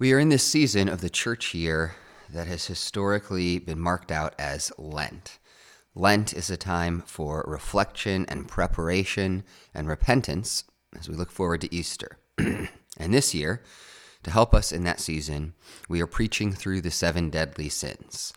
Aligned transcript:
We 0.00 0.12
are 0.12 0.20
in 0.20 0.28
this 0.28 0.44
season 0.44 0.88
of 0.88 1.00
the 1.00 1.10
church 1.10 1.54
year 1.54 1.96
that 2.30 2.46
has 2.46 2.66
historically 2.66 3.58
been 3.58 3.80
marked 3.80 4.12
out 4.12 4.32
as 4.38 4.70
Lent. 4.78 5.40
Lent 5.92 6.32
is 6.32 6.50
a 6.50 6.56
time 6.56 7.02
for 7.04 7.44
reflection 7.48 8.24
and 8.28 8.46
preparation 8.46 9.42
and 9.74 9.88
repentance 9.88 10.62
as 10.96 11.08
we 11.08 11.16
look 11.16 11.32
forward 11.32 11.62
to 11.62 11.74
Easter. 11.74 12.16
and 12.38 12.68
this 13.12 13.34
year, 13.34 13.60
to 14.22 14.30
help 14.30 14.54
us 14.54 14.70
in 14.70 14.84
that 14.84 15.00
season, 15.00 15.54
we 15.88 16.00
are 16.00 16.06
preaching 16.06 16.52
through 16.52 16.80
the 16.80 16.92
seven 16.92 17.28
deadly 17.28 17.68
sins. 17.68 18.32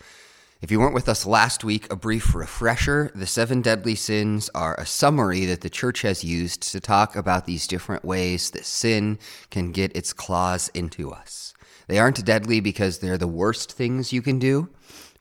If 0.61 0.69
you 0.69 0.79
weren't 0.79 0.93
with 0.93 1.09
us 1.09 1.25
last 1.25 1.63
week, 1.63 1.91
a 1.91 1.95
brief 1.95 2.35
refresher. 2.35 3.11
The 3.15 3.25
seven 3.25 3.63
deadly 3.63 3.95
sins 3.95 4.47
are 4.53 4.75
a 4.75 4.85
summary 4.85 5.45
that 5.47 5.61
the 5.61 5.71
church 5.71 6.03
has 6.03 6.23
used 6.23 6.61
to 6.71 6.79
talk 6.79 7.15
about 7.15 7.47
these 7.47 7.65
different 7.65 8.05
ways 8.05 8.51
that 8.51 8.65
sin 8.65 9.17
can 9.49 9.71
get 9.71 9.95
its 9.95 10.13
claws 10.13 10.69
into 10.75 11.11
us. 11.11 11.55
They 11.87 11.97
aren't 11.97 12.23
deadly 12.23 12.59
because 12.59 12.99
they're 12.99 13.17
the 13.17 13.25
worst 13.25 13.71
things 13.71 14.13
you 14.13 14.21
can 14.21 14.37
do. 14.37 14.69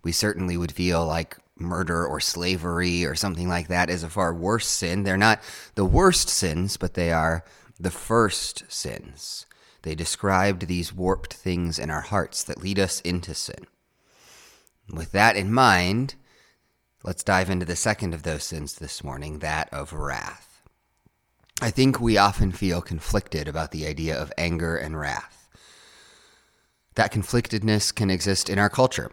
We 0.03 0.13
certainly 0.13 0.59
would 0.59 0.73
feel 0.73 1.07
like 1.07 1.39
murder 1.57 2.07
or 2.07 2.21
slavery 2.21 3.07
or 3.07 3.15
something 3.15 3.49
like 3.49 3.69
that 3.69 3.89
is 3.89 4.03
a 4.03 4.11
far 4.11 4.35
worse 4.35 4.67
sin. 4.67 5.05
They're 5.05 5.17
not 5.17 5.41
the 5.75 5.87
worst 5.87 6.29
sins, 6.29 6.77
but 6.77 6.93
they 6.93 7.13
are 7.13 7.45
the 7.79 7.91
first 7.91 8.65
sins. 8.69 9.47
They 9.83 9.95
described 9.95 10.67
these 10.67 10.93
warped 10.93 11.33
things 11.33 11.79
in 11.79 11.89
our 11.89 12.03
hearts 12.03 12.45
that 12.45 12.63
lead 12.63 12.79
us 12.79 13.01
into 13.01 13.35
sin. 13.35 13.67
With 14.93 15.13
that 15.13 15.37
in 15.37 15.53
mind, 15.53 16.17
let's 17.05 17.23
dive 17.23 17.49
into 17.49 17.65
the 17.65 17.77
second 17.77 18.13
of 18.13 18.25
those 18.25 18.43
sins 18.43 18.75
this 18.75 19.05
morning, 19.05 19.39
that 19.39 19.73
of 19.73 19.93
wrath. 19.93 20.63
I 21.63 21.71
think 21.71 22.01
we 22.01 22.17
often 22.17 22.53
feel 22.53 22.81
conflicted 22.81 23.47
about 23.47 23.71
the 23.71 23.87
idea 23.87 24.21
of 24.21 24.33
anger 24.37 24.77
and 24.77 24.99
wrath. 24.99 25.49
That 26.97 27.13
conflictedness 27.13 27.95
can 27.95 28.11
exist 28.11 28.49
in 28.49 28.59
our 28.59 28.71
culture. 28.71 29.13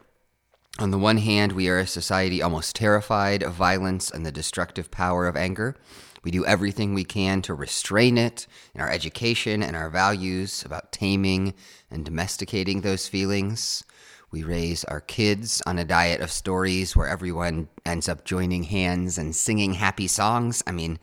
On 0.80 0.92
the 0.92 0.98
one 0.98 1.18
hand, 1.18 1.52
we 1.52 1.70
are 1.70 1.80
a 1.80 1.88
society 1.88 2.42
almost 2.42 2.76
terrified 2.76 3.44
of 3.44 3.54
violence 3.54 4.10
and 4.10 4.26
the 4.26 4.32
destructive 4.32 4.90
power 4.90 5.28
of 5.28 5.36
anger. 5.36 5.76
We 6.24 6.32
do 6.32 6.46
everything 6.46 6.94
we 6.94 7.04
can 7.04 7.42
to 7.44 7.54
restrain 7.54 8.18
it 8.18 8.48
in 8.74 8.82
our 8.82 8.90
education 8.90 9.62
and 9.62 9.76
our 9.76 9.90
values 9.90 10.64
about 10.66 10.92
taming 10.92 11.54
and 11.92 12.04
domesticating 12.04 12.82
those 12.82 13.08
feelings. 13.08 13.84
We 14.30 14.44
raise 14.44 14.84
our 14.84 15.00
kids 15.00 15.62
on 15.66 15.80
a 15.80 15.86
diet 15.86 16.20
of 16.20 16.32
stories 16.32 16.96
where 16.96 17.08
everyone 17.08 17.70
ends 17.86 18.10
up 18.10 18.26
joining 18.26 18.64
hands 18.64 19.18
and 19.18 19.36
singing 19.36 19.76
happy 19.76 20.08
songs. 20.08 20.62
I 20.68 20.74
mean, 20.74 21.00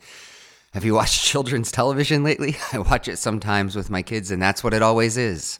have 0.73 0.85
you 0.85 0.93
watched 0.93 1.23
children's 1.25 1.71
television 1.71 2.23
lately? 2.23 2.55
I 2.73 2.79
watch 2.79 3.07
it 3.07 3.17
sometimes 3.17 3.75
with 3.75 3.89
my 3.89 4.03
kids, 4.03 4.29
and 4.29 4.41
that's 4.41 4.63
what 4.63 4.73
it 4.73 4.83
always 4.83 5.17
is. 5.17 5.57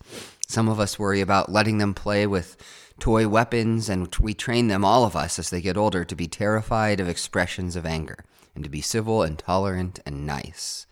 Some 0.47 0.69
of 0.69 0.79
us 0.79 0.99
worry 0.99 1.21
about 1.21 1.51
letting 1.51 1.79
them 1.79 1.95
play 1.95 2.27
with 2.27 2.55
toy 2.99 3.27
weapons, 3.27 3.89
and 3.89 4.15
we 4.17 4.35
train 4.35 4.67
them, 4.67 4.85
all 4.85 5.03
of 5.03 5.15
us, 5.15 5.39
as 5.39 5.49
they 5.49 5.61
get 5.61 5.77
older, 5.77 6.05
to 6.05 6.15
be 6.15 6.27
terrified 6.27 6.99
of 6.99 7.09
expressions 7.09 7.75
of 7.75 7.85
anger 7.85 8.23
and 8.53 8.63
to 8.63 8.69
be 8.69 8.81
civil 8.81 9.23
and 9.23 9.39
tolerant 9.39 9.99
and 10.05 10.25
nice. 10.25 10.85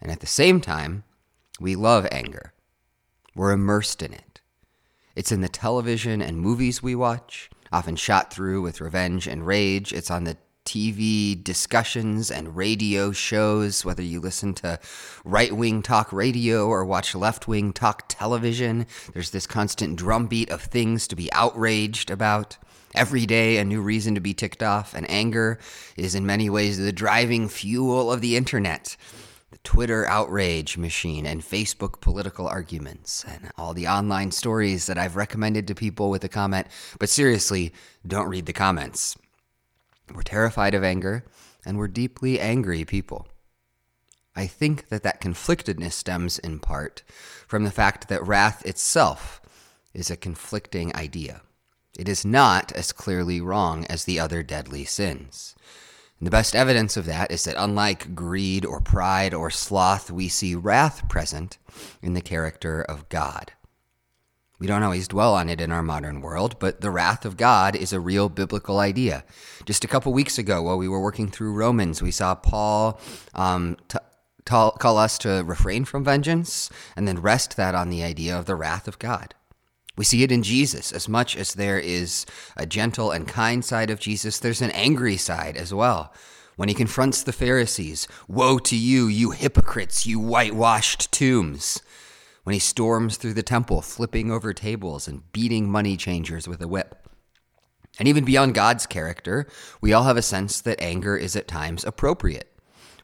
And 0.00 0.10
at 0.10 0.20
the 0.20 0.26
same 0.26 0.60
time, 0.60 1.04
we 1.60 1.76
love 1.76 2.06
anger. 2.10 2.52
We're 3.34 3.52
immersed 3.52 4.02
in 4.02 4.12
it. 4.12 4.33
It's 5.16 5.30
in 5.30 5.42
the 5.42 5.48
television 5.48 6.20
and 6.20 6.38
movies 6.38 6.82
we 6.82 6.94
watch, 6.94 7.48
often 7.72 7.94
shot 7.94 8.32
through 8.32 8.62
with 8.62 8.80
revenge 8.80 9.28
and 9.28 9.46
rage. 9.46 9.92
It's 9.92 10.10
on 10.10 10.24
the 10.24 10.36
TV 10.64 11.42
discussions 11.42 12.30
and 12.30 12.56
radio 12.56 13.12
shows, 13.12 13.84
whether 13.84 14.02
you 14.02 14.18
listen 14.20 14.54
to 14.54 14.80
right 15.24 15.52
wing 15.52 15.82
talk 15.82 16.12
radio 16.12 16.66
or 16.66 16.84
watch 16.84 17.14
left 17.14 17.46
wing 17.46 17.72
talk 17.72 18.04
television. 18.08 18.86
There's 19.12 19.30
this 19.30 19.46
constant 19.46 19.96
drumbeat 19.96 20.50
of 20.50 20.62
things 20.62 21.06
to 21.08 21.16
be 21.16 21.32
outraged 21.32 22.10
about. 22.10 22.56
Every 22.94 23.26
day, 23.26 23.58
a 23.58 23.64
new 23.64 23.82
reason 23.82 24.14
to 24.14 24.20
be 24.20 24.34
ticked 24.34 24.62
off, 24.62 24.94
and 24.94 25.08
anger 25.10 25.58
is 25.96 26.14
in 26.14 26.26
many 26.26 26.48
ways 26.48 26.78
the 26.78 26.92
driving 26.92 27.48
fuel 27.48 28.10
of 28.10 28.20
the 28.20 28.36
internet. 28.36 28.96
Twitter 29.62 30.06
outrage 30.06 30.76
machine 30.76 31.26
and 31.26 31.42
Facebook 31.42 32.00
political 32.00 32.48
arguments 32.48 33.24
and 33.26 33.50
all 33.56 33.74
the 33.74 33.86
online 33.86 34.30
stories 34.30 34.86
that 34.86 34.98
I've 34.98 35.16
recommended 35.16 35.68
to 35.68 35.74
people 35.74 36.10
with 36.10 36.24
a 36.24 36.28
comment. 36.28 36.66
But 36.98 37.08
seriously, 37.08 37.72
don't 38.06 38.28
read 38.28 38.46
the 38.46 38.52
comments. 38.52 39.16
We're 40.12 40.22
terrified 40.22 40.74
of 40.74 40.84
anger 40.84 41.24
and 41.64 41.78
we're 41.78 41.88
deeply 41.88 42.40
angry 42.40 42.84
people. 42.84 43.26
I 44.36 44.46
think 44.46 44.88
that 44.88 45.02
that 45.04 45.20
conflictedness 45.20 45.92
stems 45.92 46.38
in 46.38 46.58
part 46.58 47.02
from 47.46 47.64
the 47.64 47.70
fact 47.70 48.08
that 48.08 48.26
wrath 48.26 48.66
itself 48.66 49.40
is 49.92 50.10
a 50.10 50.16
conflicting 50.16 50.94
idea. 50.96 51.42
It 51.96 52.08
is 52.08 52.24
not 52.24 52.72
as 52.72 52.90
clearly 52.90 53.40
wrong 53.40 53.86
as 53.86 54.04
the 54.04 54.18
other 54.18 54.42
deadly 54.42 54.84
sins. 54.84 55.54
The 56.24 56.30
best 56.30 56.56
evidence 56.56 56.96
of 56.96 57.04
that 57.04 57.30
is 57.30 57.44
that 57.44 57.62
unlike 57.62 58.14
greed 58.14 58.64
or 58.64 58.80
pride 58.80 59.34
or 59.34 59.50
sloth, 59.50 60.10
we 60.10 60.28
see 60.28 60.54
wrath 60.54 61.06
present 61.06 61.58
in 62.00 62.14
the 62.14 62.22
character 62.22 62.80
of 62.80 63.06
God. 63.10 63.52
We 64.58 64.66
don't 64.66 64.82
always 64.82 65.06
dwell 65.06 65.34
on 65.34 65.50
it 65.50 65.60
in 65.60 65.70
our 65.70 65.82
modern 65.82 66.22
world, 66.22 66.58
but 66.58 66.80
the 66.80 66.90
wrath 66.90 67.26
of 67.26 67.36
God 67.36 67.76
is 67.76 67.92
a 67.92 68.00
real 68.00 68.30
biblical 68.30 68.78
idea. 68.78 69.22
Just 69.66 69.84
a 69.84 69.86
couple 69.86 70.14
weeks 70.14 70.38
ago, 70.38 70.62
while 70.62 70.78
we 70.78 70.88
were 70.88 71.02
working 71.02 71.28
through 71.28 71.52
Romans, 71.52 72.00
we 72.00 72.10
saw 72.10 72.34
Paul 72.34 72.98
um, 73.34 73.76
t- 73.88 73.98
t- 74.46 74.70
call 74.78 74.96
us 74.96 75.18
to 75.18 75.42
refrain 75.44 75.84
from 75.84 76.04
vengeance 76.04 76.70
and 76.96 77.06
then 77.06 77.20
rest 77.20 77.58
that 77.58 77.74
on 77.74 77.90
the 77.90 78.02
idea 78.02 78.34
of 78.34 78.46
the 78.46 78.56
wrath 78.56 78.88
of 78.88 78.98
God. 78.98 79.34
We 79.96 80.04
see 80.04 80.22
it 80.22 80.32
in 80.32 80.42
Jesus. 80.42 80.92
As 80.92 81.08
much 81.08 81.36
as 81.36 81.54
there 81.54 81.78
is 81.78 82.26
a 82.56 82.66
gentle 82.66 83.12
and 83.12 83.28
kind 83.28 83.64
side 83.64 83.90
of 83.90 84.00
Jesus, 84.00 84.38
there's 84.38 84.62
an 84.62 84.72
angry 84.72 85.16
side 85.16 85.56
as 85.56 85.72
well. 85.72 86.12
When 86.56 86.68
he 86.68 86.74
confronts 86.74 87.22
the 87.22 87.32
Pharisees, 87.32 88.06
Woe 88.28 88.58
to 88.58 88.76
you, 88.76 89.06
you 89.06 89.30
hypocrites, 89.30 90.06
you 90.06 90.20
whitewashed 90.20 91.10
tombs. 91.12 91.80
When 92.44 92.54
he 92.54 92.60
storms 92.60 93.16
through 93.16 93.34
the 93.34 93.42
temple, 93.42 93.82
flipping 93.82 94.30
over 94.30 94.52
tables 94.52 95.08
and 95.08 95.32
beating 95.32 95.70
money 95.70 95.96
changers 95.96 96.46
with 96.46 96.60
a 96.60 96.68
whip. 96.68 97.08
And 97.98 98.08
even 98.08 98.24
beyond 98.24 98.54
God's 98.54 98.86
character, 98.86 99.46
we 99.80 99.92
all 99.92 100.04
have 100.04 100.16
a 100.16 100.22
sense 100.22 100.60
that 100.60 100.80
anger 100.80 101.16
is 101.16 101.36
at 101.36 101.48
times 101.48 101.84
appropriate. 101.84 102.50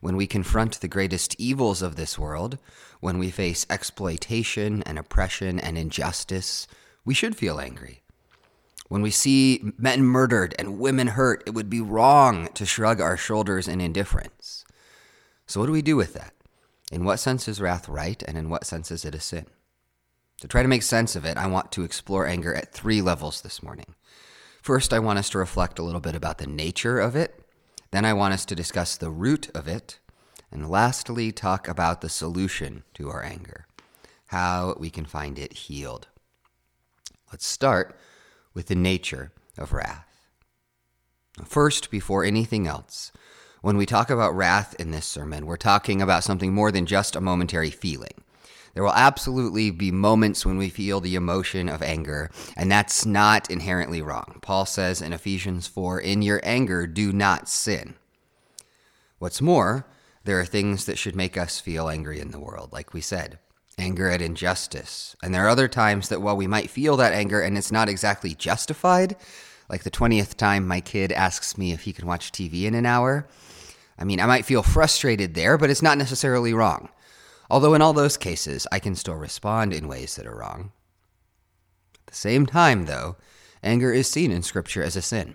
When 0.00 0.16
we 0.16 0.26
confront 0.26 0.80
the 0.80 0.88
greatest 0.88 1.36
evils 1.38 1.82
of 1.82 1.96
this 1.96 2.18
world, 2.18 2.58
when 3.00 3.18
we 3.18 3.30
face 3.30 3.66
exploitation 3.70 4.82
and 4.84 4.98
oppression 4.98 5.58
and 5.58 5.78
injustice, 5.78 6.66
we 7.04 7.14
should 7.14 7.36
feel 7.36 7.60
angry. 7.60 8.02
When 8.88 9.02
we 9.02 9.10
see 9.10 9.72
men 9.78 10.04
murdered 10.04 10.54
and 10.58 10.80
women 10.80 11.08
hurt, 11.08 11.44
it 11.46 11.54
would 11.54 11.70
be 11.70 11.80
wrong 11.80 12.48
to 12.54 12.66
shrug 12.66 13.00
our 13.00 13.16
shoulders 13.16 13.68
in 13.68 13.80
indifference. 13.80 14.64
So, 15.46 15.60
what 15.60 15.66
do 15.66 15.72
we 15.72 15.82
do 15.82 15.96
with 15.96 16.14
that? 16.14 16.34
In 16.90 17.04
what 17.04 17.20
sense 17.20 17.46
is 17.46 17.60
wrath 17.60 17.88
right, 17.88 18.20
and 18.26 18.36
in 18.36 18.50
what 18.50 18.66
sense 18.66 18.90
is 18.90 19.04
it 19.04 19.14
a 19.14 19.20
sin? 19.20 19.46
To 20.40 20.48
try 20.48 20.62
to 20.62 20.68
make 20.68 20.82
sense 20.82 21.14
of 21.14 21.24
it, 21.24 21.36
I 21.36 21.46
want 21.46 21.70
to 21.72 21.84
explore 21.84 22.26
anger 22.26 22.52
at 22.52 22.72
three 22.72 23.00
levels 23.00 23.42
this 23.42 23.62
morning. 23.62 23.94
First, 24.60 24.92
I 24.92 24.98
want 24.98 25.20
us 25.20 25.30
to 25.30 25.38
reflect 25.38 25.78
a 25.78 25.84
little 25.84 26.00
bit 26.00 26.16
about 26.16 26.38
the 26.38 26.46
nature 26.46 26.98
of 26.98 27.14
it. 27.14 27.44
Then, 27.92 28.04
I 28.04 28.12
want 28.12 28.34
us 28.34 28.44
to 28.46 28.56
discuss 28.56 28.96
the 28.96 29.10
root 29.10 29.50
of 29.54 29.68
it. 29.68 30.00
And 30.50 30.68
lastly, 30.68 31.30
talk 31.30 31.68
about 31.68 32.00
the 32.00 32.08
solution 32.08 32.82
to 32.94 33.08
our 33.08 33.22
anger, 33.22 33.66
how 34.26 34.74
we 34.80 34.90
can 34.90 35.04
find 35.04 35.38
it 35.38 35.52
healed. 35.52 36.08
Let's 37.30 37.46
start 37.46 37.96
with 38.54 38.66
the 38.66 38.74
nature 38.74 39.32
of 39.56 39.72
wrath. 39.72 40.06
First, 41.44 41.90
before 41.90 42.24
anything 42.24 42.66
else, 42.66 43.12
when 43.62 43.76
we 43.76 43.86
talk 43.86 44.10
about 44.10 44.34
wrath 44.34 44.74
in 44.80 44.90
this 44.90 45.06
sermon, 45.06 45.46
we're 45.46 45.56
talking 45.56 46.02
about 46.02 46.24
something 46.24 46.52
more 46.52 46.72
than 46.72 46.86
just 46.86 47.14
a 47.14 47.20
momentary 47.20 47.70
feeling. 47.70 48.24
There 48.74 48.82
will 48.82 48.92
absolutely 48.92 49.70
be 49.70 49.90
moments 49.90 50.44
when 50.44 50.56
we 50.56 50.70
feel 50.70 51.00
the 51.00 51.14
emotion 51.14 51.68
of 51.68 51.82
anger, 51.82 52.30
and 52.56 52.70
that's 52.70 53.04
not 53.06 53.50
inherently 53.50 54.02
wrong. 54.02 54.38
Paul 54.42 54.66
says 54.66 55.02
in 55.02 55.12
Ephesians 55.12 55.66
4 55.66 56.00
In 56.00 56.22
your 56.22 56.40
anger, 56.42 56.86
do 56.86 57.12
not 57.12 57.48
sin. 57.48 57.94
What's 59.18 59.40
more, 59.40 59.86
there 60.24 60.40
are 60.40 60.44
things 60.44 60.84
that 60.86 60.98
should 60.98 61.16
make 61.16 61.36
us 61.36 61.60
feel 61.60 61.88
angry 61.88 62.20
in 62.20 62.30
the 62.30 62.40
world, 62.40 62.72
like 62.72 62.94
we 62.94 63.00
said 63.00 63.38
anger 63.80 64.08
at 64.08 64.22
injustice. 64.22 65.16
And 65.22 65.34
there 65.34 65.44
are 65.46 65.48
other 65.48 65.68
times 65.68 66.08
that 66.08 66.22
while 66.22 66.36
we 66.36 66.46
might 66.46 66.70
feel 66.70 66.96
that 66.98 67.12
anger 67.12 67.40
and 67.40 67.56
it's 67.58 67.72
not 67.72 67.88
exactly 67.88 68.34
justified, 68.34 69.16
like 69.68 69.82
the 69.82 69.90
20th 69.90 70.34
time 70.34 70.66
my 70.66 70.80
kid 70.80 71.12
asks 71.12 71.56
me 71.56 71.72
if 71.72 71.82
he 71.82 71.92
can 71.92 72.06
watch 72.06 72.30
TV 72.30 72.64
in 72.64 72.74
an 72.74 72.86
hour, 72.86 73.26
I 73.98 74.04
mean, 74.04 74.20
I 74.20 74.26
might 74.26 74.44
feel 74.44 74.62
frustrated 74.62 75.34
there, 75.34 75.58
but 75.58 75.70
it's 75.70 75.82
not 75.82 75.98
necessarily 75.98 76.54
wrong. 76.54 76.88
Although 77.50 77.74
in 77.74 77.82
all 77.82 77.92
those 77.92 78.16
cases, 78.16 78.66
I 78.70 78.78
can 78.78 78.94
still 78.94 79.14
respond 79.14 79.72
in 79.72 79.88
ways 79.88 80.16
that 80.16 80.26
are 80.26 80.36
wrong. 80.36 80.72
At 81.94 82.06
the 82.06 82.16
same 82.16 82.46
time, 82.46 82.86
though, 82.86 83.16
anger 83.62 83.92
is 83.92 84.08
seen 84.08 84.30
in 84.30 84.42
Scripture 84.42 84.82
as 84.82 84.96
a 84.96 85.02
sin. 85.02 85.34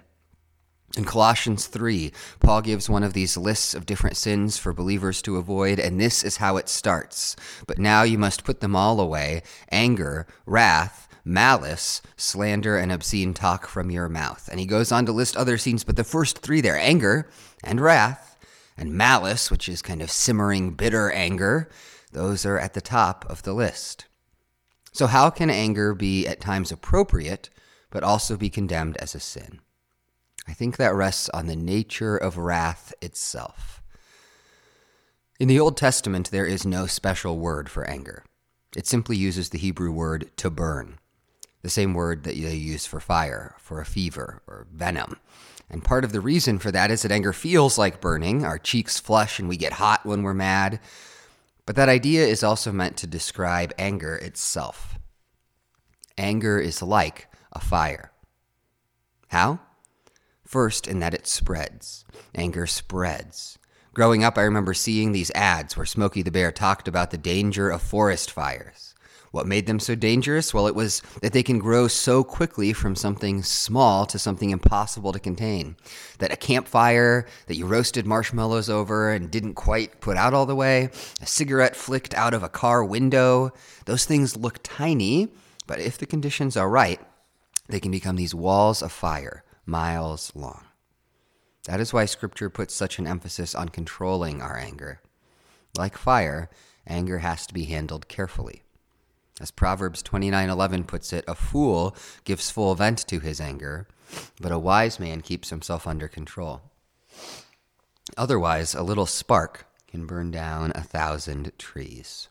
In 0.97 1.03
Colossians 1.03 1.67
3, 1.67 2.13
Paul 2.39 2.61
gives 2.61 2.89
one 2.89 3.03
of 3.03 3.11
these 3.11 3.35
lists 3.35 3.73
of 3.73 3.85
different 3.85 4.15
sins 4.15 4.57
for 4.57 4.71
believers 4.71 5.21
to 5.23 5.35
avoid, 5.35 5.77
and 5.77 5.99
this 5.99 6.23
is 6.23 6.37
how 6.37 6.55
it 6.55 6.69
starts. 6.69 7.35
But 7.67 7.79
now 7.79 8.03
you 8.03 8.17
must 8.17 8.45
put 8.45 8.61
them 8.61 8.77
all 8.77 9.01
away 9.01 9.43
anger, 9.69 10.25
wrath, 10.45 11.09
malice, 11.25 12.01
slander, 12.15 12.77
and 12.77 12.93
obscene 12.93 13.33
talk 13.33 13.67
from 13.67 13.91
your 13.91 14.07
mouth. 14.07 14.47
And 14.49 14.59
he 14.59 14.65
goes 14.65 14.91
on 14.91 15.05
to 15.07 15.11
list 15.11 15.35
other 15.35 15.57
sins, 15.57 15.83
but 15.83 15.97
the 15.97 16.05
first 16.05 16.37
three 16.39 16.61
there 16.61 16.77
anger 16.77 17.29
and 17.61 17.81
wrath, 17.81 18.37
and 18.77 18.93
malice, 18.93 19.51
which 19.51 19.67
is 19.67 19.81
kind 19.81 20.01
of 20.01 20.11
simmering, 20.11 20.75
bitter 20.75 21.11
anger, 21.11 21.69
those 22.13 22.45
are 22.45 22.59
at 22.59 22.73
the 22.73 22.81
top 22.81 23.25
of 23.27 23.43
the 23.43 23.53
list. 23.53 24.05
So, 24.93 25.07
how 25.07 25.29
can 25.29 25.49
anger 25.49 25.93
be 25.93 26.25
at 26.25 26.39
times 26.39 26.71
appropriate, 26.71 27.49
but 27.89 28.03
also 28.03 28.37
be 28.37 28.49
condemned 28.49 28.95
as 28.97 29.13
a 29.13 29.19
sin? 29.19 29.59
I 30.47 30.53
think 30.53 30.77
that 30.77 30.93
rests 30.93 31.29
on 31.29 31.47
the 31.47 31.55
nature 31.55 32.17
of 32.17 32.37
wrath 32.37 32.93
itself. 33.01 33.81
In 35.39 35.47
the 35.47 35.59
Old 35.59 35.75
Testament, 35.75 36.31
there 36.31 36.45
is 36.45 36.65
no 36.65 36.87
special 36.87 37.37
word 37.37 37.69
for 37.69 37.83
anger. 37.89 38.23
It 38.75 38.87
simply 38.87 39.17
uses 39.17 39.49
the 39.49 39.57
Hebrew 39.57 39.91
word 39.91 40.31
to 40.37 40.49
burn, 40.49 40.99
the 41.61 41.69
same 41.69 41.93
word 41.93 42.23
that 42.23 42.35
they 42.35 42.55
use 42.55 42.85
for 42.85 42.99
fire, 42.99 43.55
for 43.57 43.81
a 43.81 43.85
fever, 43.85 44.41
or 44.47 44.67
venom. 44.71 45.17
And 45.69 45.83
part 45.83 46.03
of 46.03 46.11
the 46.11 46.21
reason 46.21 46.59
for 46.59 46.71
that 46.71 46.91
is 46.91 47.01
that 47.01 47.11
anger 47.11 47.33
feels 47.33 47.77
like 47.77 47.99
burning. 47.99 48.45
Our 48.45 48.59
cheeks 48.59 48.99
flush 48.99 49.39
and 49.39 49.49
we 49.49 49.57
get 49.57 49.73
hot 49.73 50.05
when 50.05 50.23
we're 50.23 50.33
mad. 50.33 50.79
But 51.65 51.75
that 51.75 51.89
idea 51.89 52.25
is 52.25 52.43
also 52.43 52.71
meant 52.71 52.97
to 52.97 53.07
describe 53.07 53.73
anger 53.79 54.15
itself. 54.15 54.99
Anger 56.17 56.59
is 56.59 56.81
like 56.81 57.27
a 57.51 57.59
fire. 57.59 58.11
How? 59.29 59.59
First, 60.55 60.87
in 60.87 60.99
that 60.99 61.13
it 61.13 61.27
spreads. 61.27 62.05
Anger 62.33 62.65
spreads. 62.65 63.59
Growing 63.93 64.23
up, 64.23 64.37
I 64.37 64.43
remember 64.43 64.73
seeing 64.73 65.11
these 65.11 65.29
ads 65.31 65.75
where 65.75 65.85
Smokey 65.85 66.21
the 66.21 66.31
Bear 66.31 66.53
talked 66.53 66.87
about 66.87 67.11
the 67.11 67.17
danger 67.17 67.69
of 67.69 67.81
forest 67.81 68.31
fires. 68.31 68.95
What 69.31 69.47
made 69.47 69.67
them 69.67 69.81
so 69.81 69.95
dangerous? 69.95 70.53
Well, 70.53 70.67
it 70.67 70.73
was 70.73 71.01
that 71.21 71.33
they 71.33 71.43
can 71.43 71.59
grow 71.59 71.89
so 71.89 72.23
quickly 72.23 72.71
from 72.71 72.95
something 72.95 73.43
small 73.43 74.05
to 74.05 74.17
something 74.17 74.49
impossible 74.49 75.11
to 75.11 75.19
contain. 75.19 75.75
That 76.19 76.31
a 76.31 76.37
campfire 76.37 77.25
that 77.47 77.57
you 77.57 77.65
roasted 77.65 78.05
marshmallows 78.05 78.69
over 78.69 79.11
and 79.11 79.29
didn't 79.29 79.55
quite 79.55 79.99
put 79.99 80.15
out 80.15 80.33
all 80.33 80.45
the 80.45 80.55
way, 80.55 80.89
a 81.21 81.25
cigarette 81.25 81.75
flicked 81.75 82.13
out 82.13 82.33
of 82.33 82.43
a 82.43 82.47
car 82.47 82.81
window, 82.81 83.51
those 83.87 84.05
things 84.05 84.37
look 84.37 84.59
tiny, 84.63 85.33
but 85.67 85.81
if 85.81 85.97
the 85.97 86.05
conditions 86.05 86.55
are 86.55 86.69
right, 86.69 87.01
they 87.67 87.81
can 87.81 87.91
become 87.91 88.15
these 88.15 88.33
walls 88.33 88.81
of 88.81 88.93
fire 88.93 89.43
miles 89.65 90.31
long. 90.35 90.65
That 91.65 91.79
is 91.79 91.91
why 91.93 92.05
Scripture 92.05 92.49
puts 92.49 92.73
such 92.73 92.99
an 92.99 93.07
emphasis 93.07 93.55
on 93.55 93.69
controlling 93.69 94.41
our 94.41 94.57
anger. 94.57 95.01
Like 95.77 95.97
fire, 95.97 96.49
anger 96.87 97.19
has 97.19 97.47
to 97.47 97.53
be 97.53 97.65
handled 97.65 98.07
carefully. 98.07 98.63
As 99.41 99.51
Proverbs 99.51 100.01
29:11 100.01 100.85
puts 100.85 101.11
it, 101.11 101.25
a 101.27 101.35
fool 101.35 101.95
gives 102.23 102.51
full 102.51 102.73
vent 102.75 102.99
to 103.07 103.19
his 103.19 103.41
anger, 103.41 103.87
but 104.39 104.51
a 104.51 104.59
wise 104.59 104.99
man 104.99 105.21
keeps 105.21 105.49
himself 105.49 105.85
under 105.85 106.07
control. 106.07 106.61
Otherwise, 108.15 108.73
a 108.73 108.83
little 108.83 109.05
spark 109.05 109.65
can 109.87 110.05
burn 110.05 110.31
down 110.31 110.71
a 110.75 110.83
thousand 110.83 111.51
trees. 111.57 112.29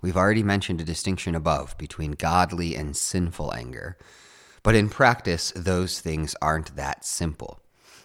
We've 0.00 0.16
already 0.16 0.42
mentioned 0.42 0.80
a 0.80 0.84
distinction 0.84 1.34
above 1.34 1.76
between 1.76 2.12
godly 2.12 2.74
and 2.74 2.96
sinful 2.96 3.52
anger, 3.52 3.98
but 4.62 4.74
in 4.74 4.88
practice, 4.88 5.52
those 5.56 6.00
things 6.00 6.34
aren't 6.42 6.76
that 6.76 7.04
simple. 7.04 7.60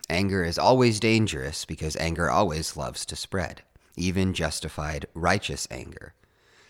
Anger 0.10 0.44
is 0.44 0.57
always 0.57 1.00
dangerous 1.00 1.66
because 1.66 1.96
anger 1.98 2.30
always 2.30 2.78
loves 2.78 3.06
to 3.06 3.16
spread, 3.16 3.63
even 3.98 4.34
justified 4.34 5.07
righteous 5.13 5.68
anger. 5.72 6.13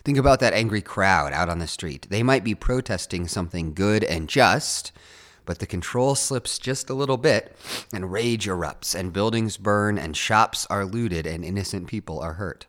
Think 0.03 0.17
about 0.17 0.39
that 0.39 0.53
angry 0.53 0.81
crowd 0.81 1.33
out 1.33 1.49
on 1.49 1.59
the 1.59 1.67
street. 1.67 2.07
They 2.09 2.23
might 2.23 2.43
be 2.43 2.55
protesting 2.55 3.27
something 3.27 3.73
good 3.73 4.03
and 4.03 4.29
just, 4.29 4.91
but 5.45 5.59
the 5.59 5.65
control 5.65 6.15
slips 6.15 6.59
just 6.59 6.89
a 6.89 6.93
little 6.93 7.17
bit, 7.17 7.55
and 7.93 8.11
rage 8.11 8.47
erupts, 8.47 8.95
and 8.95 9.13
buildings 9.13 9.57
burn, 9.57 9.97
and 9.97 10.15
shops 10.15 10.65
are 10.69 10.85
looted, 10.85 11.25
and 11.27 11.43
innocent 11.43 11.87
people 11.87 12.19
are 12.19 12.33
hurt. 12.33 12.67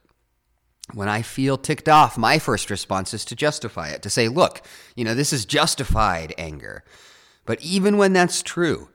When 0.95 1.09
I 1.09 1.23
feel 1.23 1.59
ticked 1.59 1.89
off, 1.89 2.17
my 2.17 2.39
first 2.39 2.71
response 2.71 3.13
is 3.13 3.25
to 3.27 3.37
justify 3.37 3.89
it, 3.89 4.03
to 4.03 4.11
say, 4.11 4.29
look, 4.29 4.63
you 4.95 5.05
know, 5.05 5.15
this 5.15 5.33
is 5.33 5.45
justified 5.45 6.35
anger. 6.39 6.85
But 7.47 7.63
even 7.63 7.97
when 7.97 8.13
that's 8.13 8.43
true, 8.43 8.91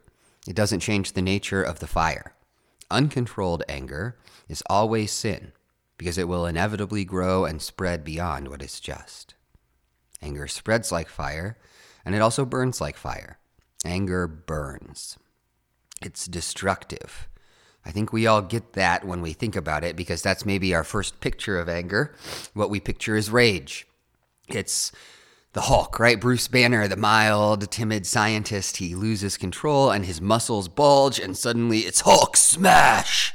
it 0.48 0.56
doesn't 0.56 0.81
change 0.81 1.13
the 1.13 1.21
nature 1.21 1.63
of 1.63 1.80
the 1.80 1.88
fire. 1.88 2.33
Uncontrolled 2.92 3.63
anger 3.69 4.18
is 4.50 4.62
always 4.69 5.12
sin 5.12 5.53
because 5.98 6.18
it 6.18 6.27
will 6.27 6.45
inevitably 6.45 7.06
grow 7.06 7.45
and 7.45 7.62
spread 7.62 8.03
beyond 8.03 8.50
what 8.50 8.62
is 8.62 8.80
just. 8.80 9.33
Anger 10.21 10.48
spreads 10.48 10.92
like 10.92 11.07
fire, 11.07 11.57
and 12.06 12.13
it 12.13 12.21
also 12.21 12.45
burns 12.45 12.81
like 12.81 12.98
fire. 12.98 13.38
Anger 13.86 14.27
burns. 14.27 15.18
It's 16.01 16.27
destructive. 16.27 17.30
I 17.86 17.92
think 17.92 18.12
we 18.12 18.27
all 18.27 18.42
get 18.42 18.74
that 18.74 19.06
when 19.06 19.21
we 19.21 19.33
think 19.33 19.56
about 19.56 19.83
it 19.83 19.95
because 19.95 20.21
that's 20.21 20.45
maybe 20.45 20.75
our 20.75 20.83
first 20.83 21.19
picture 21.19 21.59
of 21.59 21.69
anger. 21.69 22.15
What 22.53 22.69
we 22.69 22.80
picture 22.80 23.15
is 23.15 23.31
rage. 23.31 23.88
It's 24.48 24.92
the 25.53 25.62
Hulk, 25.62 26.00
right? 26.00 26.19
Bruce 26.19 26.48
Banner, 26.48 26.88
the 26.88 26.95
mild, 26.95 27.69
timid 27.71 28.06
scientist, 28.06 28.77
he 28.77 28.95
loses 28.95 29.38
control 29.38 29.92
and 29.92 30.06
his 30.06 30.21
muscles 30.21 30.69
bulge, 30.69 31.19
and 31.19 31.38
suddenly 31.38 31.80
it's 31.80 32.01
Hulk 32.01 32.38
smash! 32.38 33.33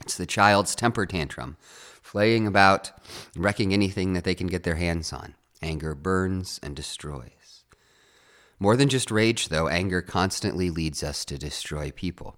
It's 0.00 0.16
the 0.16 0.26
child's 0.26 0.74
temper 0.74 1.04
tantrum, 1.04 1.56
flaying 2.00 2.46
about, 2.46 2.92
wrecking 3.36 3.72
anything 3.72 4.14
that 4.14 4.24
they 4.24 4.34
can 4.34 4.46
get 4.46 4.62
their 4.62 4.76
hands 4.76 5.12
on. 5.12 5.34
Anger 5.60 5.94
burns 5.94 6.60
and 6.62 6.74
destroys. 6.74 7.64
More 8.58 8.76
than 8.76 8.88
just 8.88 9.10
rage, 9.10 9.48
though, 9.48 9.68
anger 9.68 10.00
constantly 10.00 10.70
leads 10.70 11.02
us 11.02 11.24
to 11.26 11.36
destroy 11.36 11.90
people. 11.90 12.36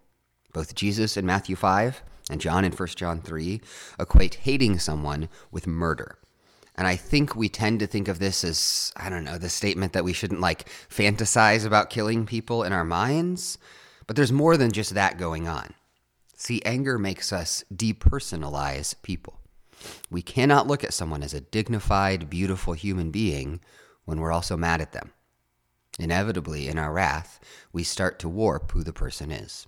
Both 0.53 0.75
Jesus 0.75 1.17
in 1.17 1.27
Matthew 1.27 1.55
5 1.55 2.03
and 2.31 2.41
John 2.41 2.65
in 2.65 2.73
1 2.73 2.89
John 2.97 3.21
3 3.21 3.61
equate 4.01 4.37
hating 4.37 4.81
someone 4.81 5.29
with 5.53 5.67
murder. 5.67 6.19
And 6.79 6.87
I 6.87 6.95
think 6.95 7.35
we 7.35 7.49
tend 7.49 7.81
to 7.81 7.89
think 7.89 8.07
of 8.07 8.21
this 8.21 8.45
as, 8.45 8.93
I 8.97 9.11
don't 9.11 9.25
know, 9.25 9.37
the 9.37 9.49
statement 9.49 9.93
that 9.95 10.05
we 10.05 10.13
shouldn't 10.13 10.41
like 10.41 10.69
fantasize 10.89 11.67
about 11.67 11.91
killing 11.91 12.25
people 12.25 12.63
in 12.63 12.73
our 12.73 12.85
minds. 12.85 13.59
But 14.07 14.15
there's 14.15 14.31
more 14.31 14.57
than 14.57 14.71
just 14.71 14.95
that 14.95 15.19
going 15.19 15.49
on. 15.49 15.75
See, 16.37 16.63
anger 16.65 16.97
makes 16.97 17.33
us 17.33 17.65
depersonalize 17.75 18.95
people. 19.03 19.41
We 20.09 20.23
cannot 20.23 20.69
look 20.69 20.85
at 20.85 20.95
someone 20.95 21.25
as 21.25 21.35
a 21.35 21.41
dignified, 21.41 22.31
beautiful 22.31 22.75
human 22.75 23.11
being 23.11 23.61
when 24.05 24.21
we're 24.21 24.33
also 24.33 24.57
mad 24.57 24.81
at 24.81 24.93
them. 24.93 25.11
Inevitably, 25.99 26.69
in 26.69 26.79
our 26.79 26.93
wrath, 26.93 27.41
we 27.73 27.83
start 27.83 28.21
to 28.21 28.29
warp 28.29 28.71
who 28.71 28.85
the 28.85 28.93
person 28.93 29.33
is. 29.33 29.67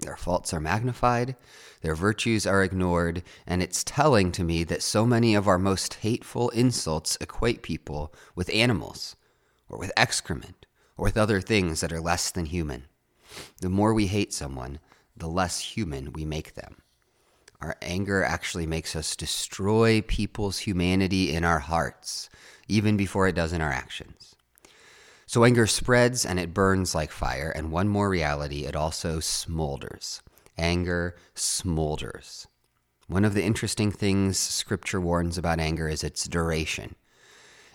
Their 0.00 0.16
faults 0.16 0.52
are 0.52 0.60
magnified, 0.60 1.36
their 1.80 1.94
virtues 1.94 2.46
are 2.46 2.62
ignored, 2.62 3.22
and 3.46 3.62
it's 3.62 3.84
telling 3.84 4.32
to 4.32 4.44
me 4.44 4.64
that 4.64 4.82
so 4.82 5.06
many 5.06 5.34
of 5.34 5.46
our 5.46 5.58
most 5.58 5.94
hateful 5.94 6.50
insults 6.50 7.16
equate 7.20 7.62
people 7.62 8.12
with 8.34 8.50
animals, 8.52 9.16
or 9.68 9.78
with 9.78 9.92
excrement, 9.96 10.66
or 10.96 11.04
with 11.04 11.16
other 11.16 11.40
things 11.40 11.80
that 11.80 11.92
are 11.92 12.00
less 12.00 12.30
than 12.30 12.46
human. 12.46 12.84
The 13.60 13.68
more 13.68 13.94
we 13.94 14.08
hate 14.08 14.32
someone, 14.32 14.80
the 15.16 15.28
less 15.28 15.60
human 15.60 16.12
we 16.12 16.24
make 16.24 16.54
them. 16.54 16.76
Our 17.60 17.76
anger 17.80 18.22
actually 18.22 18.66
makes 18.66 18.94
us 18.94 19.16
destroy 19.16 20.02
people's 20.02 20.58
humanity 20.58 21.32
in 21.32 21.44
our 21.44 21.60
hearts, 21.60 22.28
even 22.68 22.96
before 22.96 23.26
it 23.26 23.34
does 23.34 23.52
in 23.52 23.62
our 23.62 23.72
actions. 23.72 24.13
So 25.34 25.42
anger 25.42 25.66
spreads 25.66 26.24
and 26.24 26.38
it 26.38 26.54
burns 26.54 26.94
like 26.94 27.10
fire. 27.10 27.50
And 27.56 27.72
one 27.72 27.88
more 27.88 28.08
reality, 28.08 28.66
it 28.66 28.76
also 28.76 29.18
smolders. 29.18 30.20
Anger 30.56 31.16
smolders. 31.34 32.46
One 33.08 33.24
of 33.24 33.34
the 33.34 33.42
interesting 33.42 33.90
things 33.90 34.38
scripture 34.38 35.00
warns 35.00 35.36
about 35.36 35.58
anger 35.58 35.88
is 35.88 36.04
its 36.04 36.28
duration. 36.28 36.94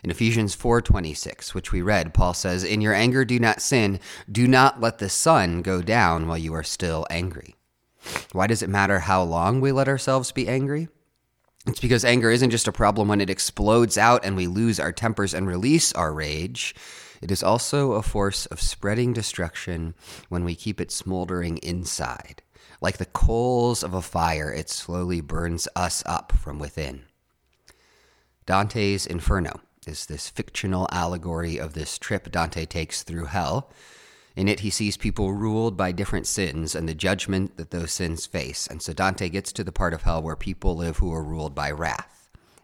In 0.05 0.09
Ephesians 0.09 0.55
4:26, 0.55 1.53
which 1.53 1.73
we 1.73 1.81
read, 1.81 2.13
Paul 2.13 2.33
says, 2.33 2.63
"In 2.63 2.79
your 2.79 2.93
anger 2.93 3.25
do 3.25 3.37
not 3.39 3.61
sin, 3.61 3.99
do 4.31 4.47
not 4.47 4.79
let 4.79 4.99
the 4.99 5.09
sun 5.09 5.61
go 5.61 5.81
down 5.81 6.29
while 6.29 6.37
you 6.37 6.53
are 6.53 6.63
still 6.63 7.05
angry." 7.09 7.57
Why 8.31 8.47
does 8.47 8.63
it 8.63 8.69
matter 8.69 8.99
how 8.99 9.21
long 9.23 9.59
we 9.59 9.73
let 9.73 9.89
ourselves 9.89 10.31
be 10.31 10.47
angry? 10.47 10.87
It's 11.67 11.81
because 11.81 12.05
anger 12.05 12.31
isn't 12.31 12.51
just 12.51 12.69
a 12.69 12.71
problem 12.71 13.09
when 13.09 13.19
it 13.19 13.29
explodes 13.29 13.97
out 13.97 14.23
and 14.23 14.37
we 14.37 14.47
lose 14.47 14.79
our 14.79 14.93
tempers 14.93 15.33
and 15.33 15.45
release 15.45 15.91
our 15.91 16.13
rage. 16.13 16.73
It 17.21 17.31
is 17.31 17.43
also 17.43 17.93
a 17.93 18.01
force 18.01 18.45
of 18.47 18.61
spreading 18.61 19.13
destruction 19.13 19.93
when 20.29 20.43
we 20.43 20.55
keep 20.55 20.79
it 20.79 20.91
smoldering 20.91 21.57
inside. 21.57 22.41
Like 22.81 22.97
the 22.97 23.05
coals 23.05 23.83
of 23.83 23.93
a 23.93 24.01
fire, 24.01 24.51
it 24.53 24.69
slowly 24.69 25.21
burns 25.21 25.67
us 25.75 26.01
up 26.05 26.31
from 26.31 26.59
within. 26.59 27.03
Dante's 28.45 29.05
Inferno 29.05 29.59
is 29.85 30.05
this 30.05 30.29
fictional 30.29 30.87
allegory 30.91 31.57
of 31.57 31.73
this 31.73 31.97
trip 31.97 32.31
Dante 32.31 32.65
takes 32.65 33.03
through 33.03 33.25
hell. 33.25 33.71
In 34.35 34.47
it, 34.47 34.61
he 34.61 34.69
sees 34.69 34.95
people 34.95 35.33
ruled 35.33 35.75
by 35.75 35.91
different 35.91 36.27
sins 36.27 36.73
and 36.73 36.87
the 36.87 36.95
judgment 36.95 37.57
that 37.57 37.71
those 37.71 37.91
sins 37.91 38.25
face. 38.25 38.67
And 38.67 38.81
so 38.81 38.93
Dante 38.93 39.27
gets 39.27 39.51
to 39.53 39.63
the 39.63 39.71
part 39.71 39.93
of 39.93 40.03
hell 40.03 40.21
where 40.21 40.35
people 40.35 40.75
live 40.75 40.97
who 40.97 41.13
are 41.13 41.23
ruled 41.23 41.53
by 41.53 41.71
wrath. 41.71 42.18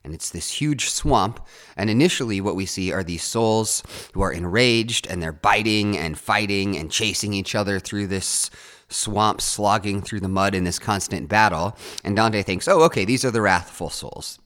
And 0.06 0.14
it's 0.14 0.30
this 0.30 0.52
huge 0.52 0.90
swamp. 0.90 1.46
And 1.76 1.90
initially, 1.90 2.40
what 2.40 2.56
we 2.56 2.68
see 2.68 2.94
are 2.94 3.04
these 3.04 3.24
souls 3.24 3.82
who 4.14 4.22
are 4.22 4.32
enraged 4.32 5.08
and 5.08 5.22
they're 5.22 5.34
biting 5.34 5.98
and 5.98 6.18
fighting 6.18 6.78
and 6.78 6.92
chasing 6.92 7.34
each 7.34 7.56
other 7.56 7.80
through 7.80 8.08
this 8.08 8.52
swamp, 8.88 9.42
slogging 9.42 10.04
through 10.04 10.20
the 10.20 10.30
mud 10.30 10.54
in 10.54 10.64
this 10.64 10.78
constant 10.78 11.28
battle. 11.28 11.76
And 12.04 12.16
Dante 12.16 12.44
thinks, 12.44 12.68
oh, 12.68 12.84
okay, 12.84 13.04
these 13.04 13.26
are 13.26 13.32
the 13.32 13.42
wrathful 13.42 13.90
souls. 13.90 14.38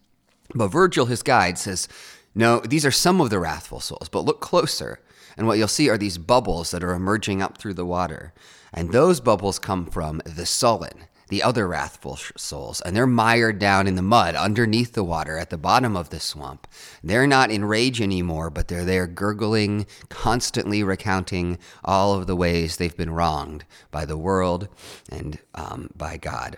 But 0.56 0.70
Virgil, 0.70 1.08
his 1.08 1.22
guide, 1.22 1.58
says, 1.58 1.89
no, 2.34 2.62
these 2.62 2.86
are 2.86 2.92
some 2.92 3.20
of 3.20 3.30
the 3.30 3.39
wrathful 3.39 3.82
souls, 3.82 4.08
but 4.10 4.24
look 4.24 4.39
closer. 4.39 5.01
And 5.38 5.46
what 5.46 5.58
you'll 5.58 5.68
see 5.68 5.89
are 5.89 5.98
these 5.98 6.18
bubbles 6.18 6.72
that 6.72 6.84
are 6.84 6.94
emerging 6.94 7.42
up 7.42 7.58
through 7.58 7.74
the 7.74 7.86
water. 7.86 8.34
And 8.74 8.92
those 8.92 9.20
bubbles 9.20 9.60
come 9.60 9.86
from 9.86 10.22
the 10.25 10.46
sullen, 10.46 11.06
the 11.30 11.42
other 11.42 11.68
wrathful 11.68 12.18
souls, 12.38 12.82
and 12.82 12.96
they're 12.96 13.08
mired 13.08 13.60
down 13.60 13.88
in 13.88 13.96
the 13.96 14.02
mud 14.02 14.36
underneath 14.36 14.94
the 14.94 15.04
water 15.04 15.38
at 15.38 15.50
the 15.50 15.58
bottom 15.58 15.96
of 15.96 16.10
the 16.10 16.20
swamp. 16.20 16.68
They're 17.04 17.28
not 17.28 17.52
in 17.52 17.66
rage 17.66 18.02
anymore, 18.02 18.50
but 18.50 18.68
they're 18.68 18.86
there 18.86 19.08
gurgling, 19.08 19.86
constantly 20.10 20.84
recounting 20.84 21.58
all 21.84 22.14
of 22.14 22.28
the 22.28 22.36
ways 22.36 22.78
they've 22.78 22.96
been 22.96 23.12
wronged 23.12 23.66
by 23.92 24.06
the 24.06 24.18
world 24.18 24.68
and 25.10 25.40
um, 25.56 25.90
by 25.96 26.18
God. 26.18 26.58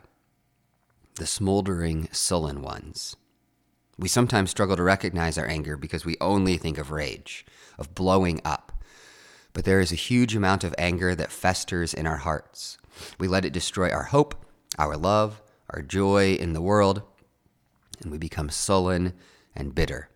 The 1.16 1.28
smoldering, 1.28 2.10
sullen 2.12 2.62
ones. 2.62 3.16
We 3.98 4.08
sometimes 4.08 4.50
struggle 4.50 4.75
to 4.78 4.84
recognize 4.84 5.38
our 5.38 5.48
anger 5.48 5.78
because 5.78 6.06
we 6.06 6.18
only 6.20 6.58
think 6.58 6.78
of 6.78 6.92
rage, 6.92 7.46
of 7.78 7.94
blowing 7.94 8.42
up 8.44 8.72
but 9.54 9.66
there 9.66 9.80
is 9.80 9.92
a 9.92 9.96
huge 9.96 10.36
amount 10.36 10.63
of 10.63 10.75
anger 10.78 11.16
that 11.16 11.32
festers 11.32 11.94
in 11.94 12.08
our 12.08 12.18
hearts. 12.18 12.78
We 13.20 13.28
let 13.28 13.46
it 13.46 13.54
destroy 13.54 13.90
our 13.90 14.04
hope, 14.04 14.36
our 14.78 14.98
love, 14.98 15.42
our 15.70 15.82
joy 15.82 16.34
in 16.34 16.54
the 16.54 16.62
world, 16.62 17.01
and 18.01 18.12
we 18.12 18.18
become 18.18 18.50
sullen 18.50 19.13
and 19.56 19.75
bitter. 19.75 20.10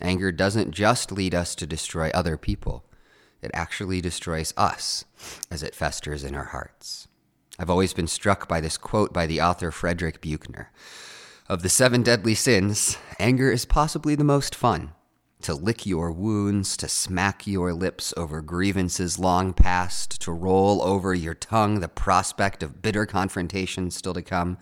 Anger 0.00 0.32
doesn't 0.32 0.72
just 0.72 1.12
lead 1.12 1.34
us 1.34 1.54
to 1.54 1.66
destroy 1.66 2.10
other 2.10 2.36
people, 2.36 2.84
it 3.40 3.50
actually 3.54 4.00
destroys 4.00 4.54
us 4.56 5.04
as 5.50 5.62
it 5.62 5.74
festers 5.74 6.24
in 6.24 6.34
our 6.34 6.46
hearts. 6.46 7.08
I've 7.58 7.70
always 7.70 7.92
been 7.92 8.06
struck 8.06 8.48
by 8.48 8.60
this 8.60 8.78
quote 8.78 9.12
by 9.12 9.26
the 9.26 9.40
author 9.40 9.70
Frederick 9.70 10.20
Buechner. 10.20 10.72
Of 11.48 11.62
the 11.62 11.68
seven 11.68 12.02
deadly 12.02 12.34
sins, 12.34 12.96
anger 13.18 13.50
is 13.50 13.64
possibly 13.64 14.14
the 14.14 14.24
most 14.24 14.54
fun 14.54 14.92
to 15.42 15.54
lick 15.54 15.86
your 15.86 16.12
wounds, 16.12 16.76
to 16.78 16.88
smack 16.88 17.46
your 17.46 17.72
lips 17.72 18.14
over 18.16 18.40
grievances 18.40 19.18
long 19.18 19.52
past, 19.52 20.20
to 20.22 20.32
roll 20.32 20.82
over 20.82 21.14
your 21.14 21.34
tongue 21.34 21.80
the 21.80 21.88
prospect 21.88 22.62
of 22.62 22.82
bitter 22.82 23.06
confrontation 23.06 23.90
still 23.90 24.14
to 24.14 24.22
come, 24.22 24.58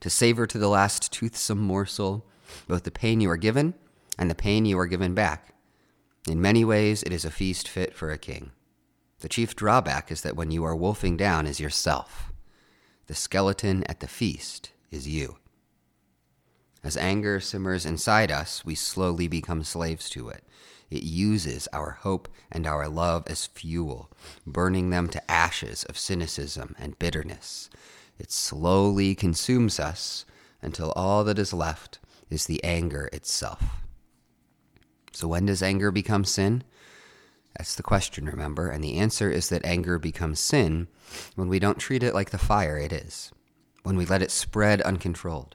to 0.00 0.10
savor 0.10 0.46
to 0.46 0.58
the 0.58 0.68
last 0.68 1.12
toothsome 1.12 1.60
morsel 1.60 2.26
both 2.66 2.84
the 2.84 2.90
pain 2.90 3.20
you 3.20 3.30
are 3.30 3.36
given 3.36 3.74
and 4.18 4.30
the 4.30 4.34
pain 4.34 4.64
you 4.64 4.78
are 4.78 4.86
given 4.86 5.14
back. 5.14 5.54
In 6.28 6.40
many 6.40 6.64
ways, 6.64 7.02
it 7.02 7.12
is 7.12 7.24
a 7.24 7.30
feast 7.30 7.68
fit 7.68 7.94
for 7.94 8.10
a 8.10 8.18
king. 8.18 8.52
The 9.20 9.28
chief 9.28 9.56
drawback 9.56 10.10
is 10.10 10.22
that 10.22 10.36
when 10.36 10.50
you 10.50 10.64
are 10.64 10.76
wolfing 10.76 11.16
down 11.16 11.46
is 11.46 11.60
yourself. 11.60 12.32
The 13.06 13.14
skeleton 13.14 13.84
at 13.84 14.00
the 14.00 14.08
feast 14.08 14.70
is 14.90 15.08
you. 15.08 15.38
As 16.84 16.96
anger 16.96 17.38
simmers 17.38 17.86
inside 17.86 18.32
us, 18.32 18.64
we 18.64 18.74
slowly 18.74 19.28
become 19.28 19.62
slaves 19.62 20.10
to 20.10 20.28
it. 20.28 20.42
It 20.90 21.04
uses 21.04 21.68
our 21.72 21.92
hope 21.92 22.28
and 22.50 22.66
our 22.66 22.88
love 22.88 23.22
as 23.28 23.46
fuel, 23.46 24.10
burning 24.46 24.90
them 24.90 25.08
to 25.08 25.30
ashes 25.30 25.84
of 25.84 25.96
cynicism 25.96 26.74
and 26.78 26.98
bitterness. 26.98 27.70
It 28.18 28.32
slowly 28.32 29.14
consumes 29.14 29.78
us 29.78 30.24
until 30.60 30.92
all 30.92 31.22
that 31.24 31.38
is 31.38 31.52
left 31.52 32.00
is 32.30 32.46
the 32.46 32.62
anger 32.64 33.08
itself. 33.12 33.62
So, 35.12 35.28
when 35.28 35.46
does 35.46 35.62
anger 35.62 35.92
become 35.92 36.24
sin? 36.24 36.64
That's 37.56 37.74
the 37.76 37.82
question, 37.82 38.26
remember? 38.26 38.68
And 38.68 38.82
the 38.82 38.96
answer 38.96 39.30
is 39.30 39.50
that 39.50 39.64
anger 39.64 39.98
becomes 39.98 40.40
sin 40.40 40.88
when 41.36 41.48
we 41.48 41.58
don't 41.58 41.78
treat 41.78 42.02
it 42.02 42.14
like 42.14 42.30
the 42.30 42.38
fire 42.38 42.78
it 42.78 42.92
is, 42.92 43.30
when 43.82 43.96
we 43.96 44.04
let 44.04 44.22
it 44.22 44.30
spread 44.30 44.80
uncontrolled 44.82 45.54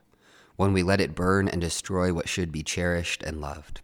when 0.57 0.73
we 0.73 0.83
let 0.83 0.99
it 0.99 1.15
burn 1.15 1.47
and 1.47 1.61
destroy 1.61 2.13
what 2.13 2.27
should 2.27 2.51
be 2.51 2.63
cherished 2.63 3.23
and 3.23 3.39
loved, 3.39 3.81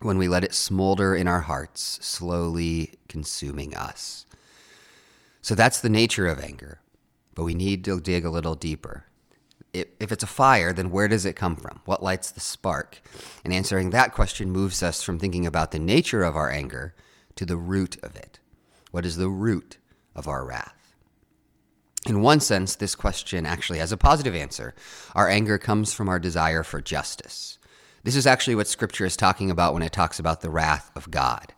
when 0.00 0.16
we 0.16 0.28
let 0.28 0.44
it 0.44 0.54
smolder 0.54 1.14
in 1.14 1.28
our 1.28 1.40
hearts, 1.40 1.98
slowly 2.00 2.94
consuming 3.08 3.74
us. 3.74 4.24
So 5.42 5.54
that's 5.54 5.80
the 5.80 5.88
nature 5.88 6.26
of 6.26 6.40
anger, 6.40 6.80
but 7.34 7.44
we 7.44 7.54
need 7.54 7.84
to 7.84 8.00
dig 8.00 8.24
a 8.24 8.30
little 8.30 8.54
deeper. 8.54 9.04
If 9.72 10.12
it's 10.12 10.22
a 10.22 10.28
fire, 10.28 10.72
then 10.72 10.90
where 10.90 11.08
does 11.08 11.26
it 11.26 11.36
come 11.36 11.56
from? 11.56 11.80
What 11.84 12.02
lights 12.02 12.30
the 12.30 12.40
spark? 12.40 13.02
And 13.44 13.52
answering 13.52 13.90
that 13.90 14.14
question 14.14 14.50
moves 14.50 14.82
us 14.82 15.02
from 15.02 15.18
thinking 15.18 15.46
about 15.46 15.72
the 15.72 15.78
nature 15.78 16.22
of 16.22 16.36
our 16.36 16.50
anger 16.50 16.94
to 17.36 17.44
the 17.44 17.56
root 17.56 17.96
of 18.02 18.16
it. 18.16 18.40
What 18.92 19.04
is 19.04 19.16
the 19.16 19.28
root 19.28 19.78
of 20.14 20.26
our 20.26 20.44
wrath? 20.44 20.77
In 22.08 22.22
one 22.22 22.40
sense, 22.40 22.74
this 22.74 22.94
question 22.94 23.44
actually 23.44 23.80
has 23.80 23.92
a 23.92 23.98
positive 23.98 24.34
answer. 24.34 24.74
Our 25.14 25.28
anger 25.28 25.58
comes 25.58 25.92
from 25.92 26.08
our 26.08 26.18
desire 26.18 26.62
for 26.62 26.80
justice. 26.80 27.58
This 28.02 28.16
is 28.16 28.26
actually 28.26 28.54
what 28.54 28.66
Scripture 28.66 29.04
is 29.04 29.14
talking 29.14 29.50
about 29.50 29.74
when 29.74 29.82
it 29.82 29.92
talks 29.92 30.18
about 30.18 30.40
the 30.40 30.48
wrath 30.48 30.90
of 30.96 31.10
God. 31.10 31.52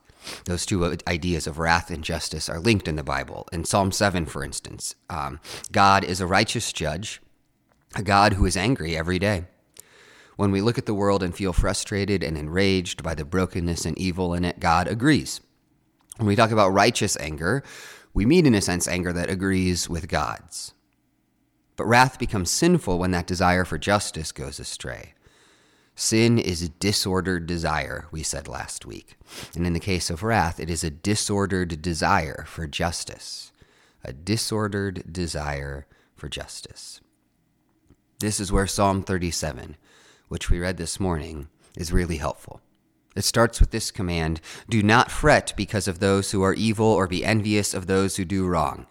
Those 0.47 0.67
two 0.67 0.97
ideas 1.07 1.47
of 1.47 1.61
wrath 1.61 1.89
and 1.89 2.03
justice 2.03 2.49
are 2.49 2.59
linked 2.59 2.89
in 2.89 2.97
the 2.97 3.05
Bible. 3.05 3.47
In 3.53 3.65
Psalm 3.65 3.93
7, 3.93 4.27
for 4.27 4.43
instance, 4.43 4.97
um, 5.09 5.39
God 5.71 6.03
is 6.03 6.21
a 6.21 6.27
righteous 6.27 6.73
judge, 6.73 7.23
a 7.95 8.03
God 8.03 8.33
who 8.33 8.45
is 8.45 8.57
angry 8.57 8.97
every 8.97 9.21
day. 9.21 9.45
When 10.35 10.51
we 10.51 10.63
look 10.63 10.79
at 10.79 10.87
the 10.87 10.95
world 10.95 11.23
and 11.23 11.33
feel 11.33 11.53
frustrated 11.53 12.25
and 12.25 12.37
enraged 12.37 13.05
by 13.05 13.15
the 13.15 13.25
brokenness 13.25 13.85
and 13.85 13.97
evil 13.97 14.35
in 14.35 14.45
it, 14.45 14.59
God 14.59 14.89
agrees. 14.89 15.41
When 16.17 16.27
we 16.27 16.37
talk 16.37 16.51
about 16.51 16.73
righteous 16.73 17.17
anger, 17.19 17.63
we 18.13 18.27
mean, 18.27 18.47
in 18.47 18.55
a 18.55 18.61
sense, 18.61 18.89
anger 18.89 19.13
that 19.13 19.31
agrees 19.31 19.89
with 19.89 20.09
God's. 20.09 20.75
But 21.77 21.87
wrath 21.87 22.19
becomes 22.19 22.51
sinful 22.51 22.99
when 22.99 23.13
that 23.13 23.27
desire 23.27 23.65
for 23.65 23.79
justice 23.79 24.33
goes 24.33 24.59
astray. 24.59 25.15
Sin 25.95 26.39
is 26.39 26.69
disordered 26.69 27.47
desire, 27.47 28.07
we 28.11 28.23
said 28.23 28.49
last 28.49 28.87
week. 28.87 29.17
And 29.55 29.67
in 29.67 29.75
the 29.75 29.81
case 29.81 30.11
of 30.11 30.23
wrath, 30.23 30.59
it 30.59 30.71
is 30.71 30.83
a 30.83 30.91
disordered 30.91 31.83
desire 31.83 32.45
for 32.49 32.67
justice. 32.67 33.53
A 34.03 34.13
disordered 34.13 35.13
desire 35.13 35.87
for 36.17 36.29
justice. 36.29 37.01
This 38.19 38.41
is 38.41 38.53
where 38.53 38.67
Psalm 38.67 39.03
37, 39.03 39.77
which 40.29 40.51
we 40.51 40.59
read 40.59 40.77
this 40.77 41.01
morning, 41.01 41.49
is 41.77 41.93
really 41.93 42.17
helpful. 42.17 42.61
It 43.17 43.25
starts 43.25 43.61
with 43.61 43.71
this 43.71 43.91
command 43.91 44.41
Do 44.69 44.83
not 44.83 45.11
fret 45.11 45.53
because 45.57 45.89
of 45.89 45.99
those 45.99 46.31
who 46.31 46.43
are 46.43 46.55
evil, 46.55 46.87
or 46.87 47.07
be 47.07 47.25
envious 47.25 47.75
of 47.75 47.87
those 47.87 48.17
who 48.17 48.25
do 48.25 48.47
wrong. 48.47 48.87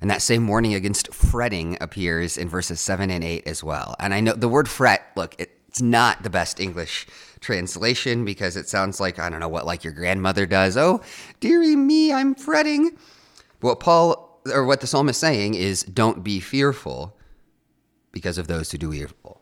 And 0.00 0.10
that 0.10 0.22
same 0.22 0.48
warning 0.48 0.74
against 0.74 1.14
fretting 1.14 1.78
appears 1.80 2.36
in 2.36 2.48
verses 2.48 2.80
7 2.80 3.10
and 3.10 3.24
8 3.24 3.46
as 3.46 3.64
well. 3.64 3.96
And 3.98 4.12
I 4.12 4.20
know 4.20 4.34
the 4.34 4.48
word 4.48 4.68
fret, 4.68 5.02
look, 5.16 5.34
it's 5.38 5.80
not 5.80 6.22
the 6.22 6.30
best 6.30 6.60
English 6.60 7.06
translation 7.40 8.24
because 8.24 8.56
it 8.56 8.68
sounds 8.68 9.00
like, 9.00 9.18
I 9.18 9.30
don't 9.30 9.40
know, 9.40 9.48
what 9.48 9.66
like 9.66 9.82
your 9.82 9.92
grandmother 9.92 10.46
does. 10.46 10.76
Oh, 10.76 11.00
dearie 11.40 11.76
me, 11.76 12.12
I'm 12.12 12.34
fretting. 12.34 12.96
What 13.60 13.80
Paul, 13.80 14.40
or 14.52 14.64
what 14.64 14.80
the 14.80 14.86
psalm 14.86 15.08
is 15.08 15.16
saying 15.16 15.54
is, 15.54 15.82
don't 15.84 16.22
be 16.22 16.38
fearful 16.38 17.16
because 18.12 18.38
of 18.38 18.46
those 18.46 18.70
who 18.70 18.78
do 18.78 18.92
evil. 18.92 19.40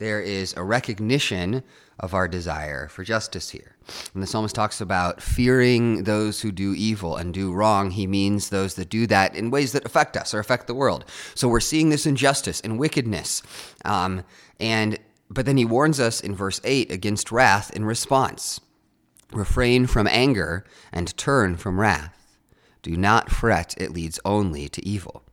There 0.00 0.22
is 0.22 0.54
a 0.56 0.64
recognition 0.64 1.62
of 1.98 2.14
our 2.14 2.26
desire 2.26 2.88
for 2.88 3.04
justice 3.04 3.50
here. 3.50 3.76
And 4.14 4.22
the 4.22 4.26
psalmist 4.26 4.54
talks 4.54 4.80
about 4.80 5.20
fearing 5.20 6.04
those 6.04 6.40
who 6.40 6.50
do 6.50 6.72
evil 6.74 7.18
and 7.18 7.34
do 7.34 7.52
wrong, 7.52 7.90
he 7.90 8.06
means 8.06 8.48
those 8.48 8.76
that 8.76 8.88
do 8.88 9.06
that 9.08 9.36
in 9.36 9.50
ways 9.50 9.72
that 9.72 9.84
affect 9.84 10.16
us 10.16 10.32
or 10.32 10.38
affect 10.38 10.66
the 10.66 10.74
world. 10.74 11.04
So 11.34 11.48
we're 11.48 11.60
seeing 11.60 11.90
this 11.90 12.06
injustice 12.06 12.62
and 12.62 12.78
wickedness. 12.78 13.42
Um, 13.84 14.24
and 14.58 14.98
but 15.28 15.44
then 15.44 15.58
he 15.58 15.66
warns 15.66 16.00
us 16.00 16.22
in 16.22 16.34
verse 16.34 16.62
8 16.64 16.90
against 16.90 17.30
wrath 17.30 17.70
in 17.76 17.84
response. 17.84 18.58
Refrain 19.32 19.86
from 19.86 20.08
anger 20.08 20.64
and 20.92 21.14
turn 21.18 21.58
from 21.58 21.78
wrath. 21.78 22.38
Do 22.80 22.96
not 22.96 23.30
fret, 23.30 23.74
it 23.76 23.92
leads 23.92 24.18
only 24.24 24.66
to 24.70 24.84
evil. 24.88 25.24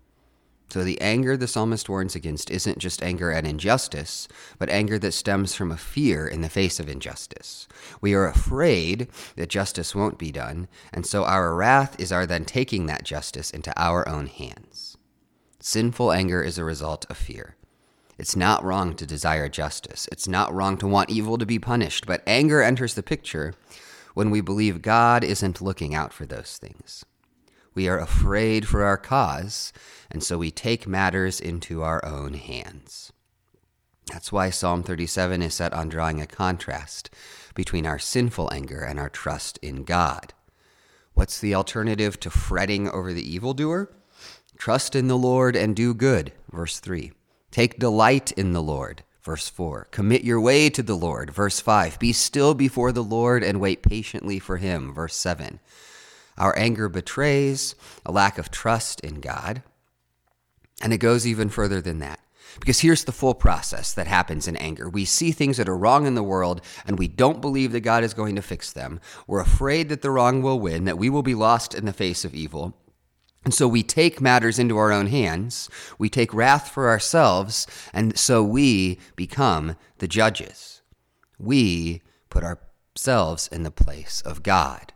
So 0.70 0.84
the 0.84 1.00
anger 1.00 1.38
the 1.38 1.48
psalmist 1.48 1.88
warns 1.88 2.14
against 2.14 2.52
isn't 2.52 2.78
just 2.78 3.02
anger 3.02 3.32
at 3.32 3.46
injustice, 3.46 4.28
but 4.60 4.70
anger 4.70 5.00
that 5.00 5.14
stems 5.14 5.56
from 5.56 5.72
a 5.72 5.78
fear 5.78 6.28
in 6.28 6.42
the 6.42 6.50
face 6.50 6.80
of 6.80 6.90
injustice. 6.90 7.68
We 8.02 8.14
are 8.14 8.28
afraid 8.28 9.08
that 9.38 9.50
justice 9.50 9.96
won't 9.96 10.18
be 10.18 10.32
done, 10.32 10.68
and 10.92 11.06
so 11.06 11.24
our 11.24 11.56
wrath 11.56 11.98
is 12.00 12.12
our 12.12 12.26
then 12.26 12.44
taking 12.44 12.86
that 12.88 13.04
justice 13.04 13.50
into 13.50 13.74
our 13.80 14.08
own 14.10 14.28
hands. 14.28 14.98
Sinful 15.62 16.12
anger 16.12 16.44
is 16.44 16.58
a 16.58 16.66
result 16.66 17.06
of 17.10 17.18
fear. 17.18 17.56
It's 18.18 18.36
not 18.36 18.64
wrong 18.64 18.94
to 18.96 19.06
desire 19.06 19.48
justice. 19.48 20.10
It's 20.12 20.28
not 20.28 20.54
wrong 20.54 20.78
to 20.80 20.88
want 20.88 21.10
evil 21.10 21.38
to 21.38 21.46
be 21.46 21.60
punished, 21.60 22.06
but 22.06 22.24
anger 22.28 22.62
enters 22.62 22.96
the 22.96 23.04
picture 23.04 23.54
when 24.16 24.32
we 24.32 24.42
believe 24.42 24.82
God 24.82 25.24
isn't 25.24 25.62
looking 25.62 25.96
out 25.96 26.12
for 26.12 26.26
those 26.26 26.58
things 26.58 27.06
We 27.78 27.88
are 27.88 28.00
afraid 28.00 28.68
for 28.68 28.84
our 28.84 28.98
cause, 28.98 29.72
and 30.10 30.24
so 30.24 30.40
we 30.40 30.50
take 30.50 30.88
matters 30.88 31.40
into 31.40 31.84
our 31.84 32.04
own 32.04 32.34
hands. 32.34 33.14
That's 34.12 34.32
why 34.32 34.50
Psalm 34.50 34.82
37 34.82 35.44
is 35.44 35.54
set 35.54 35.74
on 35.74 35.88
drawing 35.88 36.20
a 36.20 36.26
contrast 36.26 37.12
between 37.54 37.86
our 37.86 38.00
sinful 38.00 38.52
anger 38.52 38.82
and 38.82 39.00
our 39.00 39.12
trust 39.12 39.60
in 39.60 39.84
God. 39.84 40.34
What's 41.14 41.40
the 41.40 41.54
alternative 41.54 42.20
to 42.22 42.32
fretting 42.32 42.90
over 42.90 43.14
the 43.14 43.32
evildoer? 43.32 43.92
Trust 44.58 44.96
in 44.96 45.08
the 45.08 45.16
Lord 45.16 45.56
and 45.56 45.76
do 45.76 45.94
good, 45.94 46.32
verse 46.52 46.80
3. 46.80 47.12
Take 47.52 47.78
delight 47.78 48.32
in 48.32 48.54
the 48.54 48.64
Lord, 48.64 49.04
verse 49.22 49.50
4. 49.50 49.90
Commit 49.92 50.24
your 50.24 50.42
way 50.42 50.72
to 50.72 50.82
the 50.82 50.98
Lord, 50.98 51.30
verse 51.30 51.60
5. 51.60 52.00
Be 52.00 52.12
still 52.12 52.56
before 52.56 52.92
the 52.92 53.04
Lord 53.04 53.44
and 53.44 53.62
wait 53.62 53.84
patiently 53.84 54.40
for 54.40 54.58
him, 54.58 54.96
verse 54.96 55.16
7. 55.16 55.60
Our 56.38 56.58
anger 56.58 56.90
betrays 56.90 57.76
a 58.06 58.12
lack 58.12 58.38
of 58.38 58.52
trust 58.52 59.00
in 59.02 59.22
God, 59.22 59.64
and 60.82 60.94
it 60.94 61.00
goes 61.00 61.26
even 61.26 61.50
further 61.50 61.82
than 61.82 62.00
that. 62.00 62.20
Because 62.60 62.80
here's 62.80 63.04
the 63.04 63.12
full 63.12 63.34
process 63.34 63.94
that 63.94 64.08
happens 64.08 64.48
in 64.48 64.56
anger. 64.58 64.90
We 64.90 65.06
see 65.06 65.32
things 65.32 65.58
that 65.58 65.70
are 65.70 65.78
wrong 65.78 66.08
in 66.08 66.16
the 66.16 66.24
world 66.24 66.62
and 66.86 66.98
we 66.98 67.08
don't 67.08 67.42
believe 67.42 67.72
that 67.72 67.82
God 67.82 68.04
is 68.04 68.14
going 68.14 68.36
to 68.36 68.42
fix 68.42 68.72
them. 68.72 69.00
We're 69.28 69.42
afraid 69.42 69.90
that 69.90 70.02
the 70.02 70.12
wrong 70.12 70.42
will 70.42 70.60
win, 70.60 70.86
that 70.86 70.98
we 70.98 71.10
will 71.10 71.24
be 71.24 71.36
lost 71.36 71.76
in 71.76 71.86
the 71.86 71.94
face 71.94 72.26
of 72.26 72.34
evil. 72.34 72.76
And 73.44 73.54
so 73.54 73.68
we 73.68 73.84
take 73.84 74.20
matters 74.20 74.60
into 74.60 74.78
our 74.78 74.92
own 74.92 75.08
hands. 75.08 75.70
We 75.98 76.10
take 76.10 76.34
wrath 76.34 76.70
for 76.70 76.90
ourselves, 76.90 77.66
and 77.94 78.18
so 78.18 78.44
we 78.44 79.00
become 79.16 79.78
the 80.00 80.08
judges. 80.08 80.82
We 81.40 82.02
put 82.30 82.44
ourselves 82.44 83.48
in 83.48 83.64
the 83.64 83.72
place 83.72 84.22
of 84.22 84.44
God. 84.44 84.92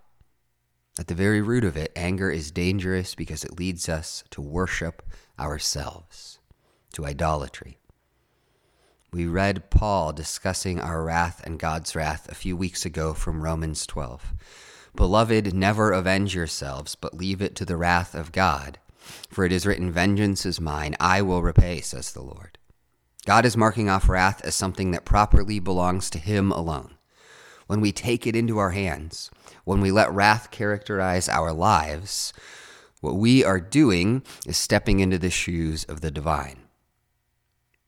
At 1.00 1.08
the 1.08 1.16
very 1.16 1.42
root 1.42 1.64
of 1.64 1.78
it, 1.78 1.92
anger 1.96 2.30
is 2.30 2.52
dangerous 2.52 3.16
because 3.16 3.44
it 3.44 3.58
leads 3.58 3.88
us 3.88 4.24
to 4.32 4.42
worship 4.42 5.02
ourselves 5.40 6.40
to 6.94 7.06
idolatry. 7.06 7.78
We 9.14 9.26
read 9.26 9.70
Paul 9.70 10.14
discussing 10.14 10.80
our 10.80 11.04
wrath 11.04 11.42
and 11.46 11.60
God's 11.60 11.96
wrath 11.96 12.30
a 12.30 12.36
few 12.36 12.56
weeks 12.56 12.86
ago 12.86 13.14
from 13.14 13.42
Romans 13.42 13.86
12. 13.86 14.34
Beloved, 14.96 15.54
never 15.54 15.92
avenge 15.92 16.36
yourselves, 16.36 16.96
but 16.96 17.14
leave 17.14 17.42
it 17.42 17.56
to 17.56 17.66
the 17.66 17.78
wrath 17.78 18.14
of 18.14 18.32
God. 18.32 18.80
For 19.30 19.46
it 19.46 19.52
is 19.52 19.66
written, 19.66 19.92
Vengeance 19.92 20.46
is 20.46 20.62
mine, 20.62 20.96
I 21.00 21.22
will 21.22 21.42
repay, 21.42 21.82
says 21.82 22.12
the 22.12 22.22
Lord. 22.22 22.58
God 23.26 23.46
is 23.46 23.58
marking 23.58 23.90
off 23.90 24.10
wrath 24.10 24.42
as 24.44 24.56
something 24.56 24.92
that 24.92 25.06
properly 25.06 25.60
belongs 25.60 26.10
to 26.10 26.20
Him 26.20 26.52
alone. 26.52 26.96
When 27.72 27.80
we 27.80 27.94
take 27.94 28.28
it 28.28 28.36
into 28.36 28.58
our 28.58 28.72
hands, 28.72 29.32
when 29.64 29.80
we 29.80 29.92
let 29.92 30.12
wrath 30.12 30.52
characterize 30.52 31.30
our 31.30 31.54
lives, 31.54 32.34
what 33.00 33.16
we 33.16 33.46
are 33.46 33.62
doing 33.62 34.24
is 34.46 34.58
stepping 34.58 35.00
into 35.00 35.18
the 35.18 35.30
shoes 35.30 35.86
of 35.86 36.02
the 36.02 36.12
divine. 36.12 36.58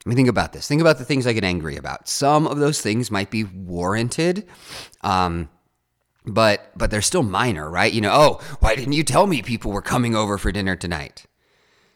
I 0.06 0.08
mean, 0.08 0.16
think 0.16 0.30
about 0.30 0.54
this. 0.54 0.70
Think 0.70 0.80
about 0.80 1.00
the 1.00 1.04
things 1.04 1.28
I 1.28 1.34
get 1.34 1.44
angry 1.44 1.76
about. 1.76 2.08
Some 2.08 2.48
of 2.48 2.60
those 2.60 2.80
things 2.80 3.12
might 3.12 3.30
be 3.30 3.44
warranted, 3.44 4.48
um, 5.02 5.50
but 6.26 6.72
but 6.78 6.90
they're 6.90 7.02
still 7.02 7.22
minor, 7.22 7.70
right? 7.70 7.92
You 7.92 8.00
know, 8.00 8.14
oh, 8.14 8.56
why 8.62 8.76
didn't 8.76 8.94
you 8.94 9.04
tell 9.04 9.28
me 9.28 9.42
people 9.42 9.74
were 9.74 9.82
coming 9.82 10.16
over 10.16 10.38
for 10.38 10.54
dinner 10.54 10.78
tonight? 10.78 11.26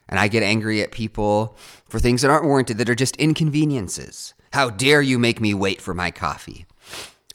And 0.09 0.19
I 0.19 0.27
get 0.27 0.43
angry 0.43 0.81
at 0.81 0.91
people 0.91 1.57
for 1.87 2.01
things 2.01 2.21
that 2.21 2.31
aren't 2.31 2.43
warranted, 2.43 2.79
that 2.79 2.89
are 2.89 2.95
just 2.95 3.15
inconveniences. 3.15 4.33
How 4.51 4.69
dare 4.69 5.01
you 5.01 5.17
make 5.17 5.39
me 5.39 5.53
wait 5.53 5.79
for 5.79 5.93
my 5.93 6.11
coffee? 6.11 6.65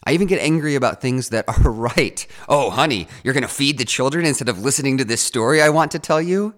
I 0.05 0.13
even 0.13 0.27
get 0.27 0.41
angry 0.41 0.75
about 0.75 1.01
things 1.01 1.29
that 1.29 1.47
are 1.47 1.71
right. 1.71 2.25
Oh, 2.49 2.69
honey, 2.69 3.07
you're 3.23 3.33
going 3.33 3.43
to 3.43 3.47
feed 3.47 3.77
the 3.77 3.85
children 3.85 4.25
instead 4.25 4.49
of 4.49 4.59
listening 4.59 4.97
to 4.97 5.05
this 5.05 5.21
story 5.21 5.61
I 5.61 5.69
want 5.69 5.91
to 5.91 5.99
tell 5.99 6.21
you? 6.21 6.55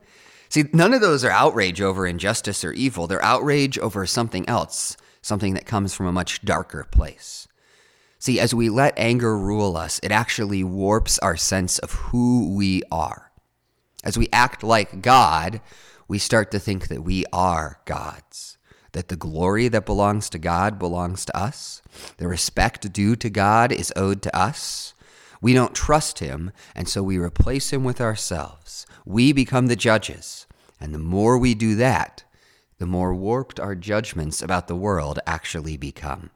See, 0.50 0.66
none 0.74 0.94
of 0.94 1.02
those 1.02 1.26
are 1.26 1.32
outrage 1.32 1.82
over 1.82 2.08
injustice 2.08 2.64
or 2.64 2.72
evil. 2.72 3.08
They're 3.08 3.24
outrage 3.24 3.78
over 3.80 4.06
something 4.06 4.48
else, 4.48 4.96
something 5.22 5.54
that 5.54 5.66
comes 5.66 5.94
from 5.94 6.06
a 6.06 6.12
much 6.12 6.42
darker 6.42 6.86
place. 6.90 7.48
See, 8.20 8.40
as 8.40 8.56
we 8.56 8.70
let 8.70 8.98
anger 8.98 9.38
rule 9.38 9.78
us, 9.78 10.00
it 10.02 10.12
actually 10.12 10.64
warps 10.64 11.20
our 11.20 11.38
sense 11.38 11.78
of 11.80 11.92
who 11.92 12.56
we 12.56 12.82
are. 12.92 13.32
As 14.04 14.18
we 14.18 14.30
act 14.32 14.64
like 14.64 15.02
God, 15.02 15.62
we 16.08 16.20
start 16.20 16.52
to 16.52 16.60
think 16.60 16.88
that 16.88 17.04
we 17.04 17.26
are 17.34 17.82
gods, 17.86 18.55
that 18.96 19.10
the 19.10 19.18
glory 19.18 19.68
that 19.68 19.86
belongs 19.86 20.30
to 20.30 20.40
God 20.40 20.80
belongs 20.80 21.26
to 21.26 21.38
us, 21.38 21.82
the 22.16 22.30
respect 22.30 22.94
due 22.94 23.18
to 23.18 23.30
God 23.30 23.74
is 23.74 23.92
owed 23.94 24.22
to 24.22 24.34
us. 24.34 24.94
We 25.42 25.54
don't 25.54 25.76
trust 25.76 26.20
Him, 26.20 26.54
and 26.74 26.88
so 26.88 27.04
we 27.04 27.18
replace 27.18 27.74
Him 27.74 27.84
with 27.84 28.00
ourselves. 28.00 28.88
We 29.06 29.34
become 29.34 29.68
the 29.68 29.76
judges. 29.76 30.48
And 30.80 30.94
the 30.94 31.00
more 31.00 31.38
we 31.38 31.54
do 31.56 31.76
that, 31.76 32.24
the 32.78 32.86
more 32.86 33.14
warped 33.14 33.60
our 33.60 33.76
judgments 33.76 34.42
about 34.42 34.70
the 34.70 34.78
world 34.78 35.20
actually 35.28 35.76
become. 35.76 36.30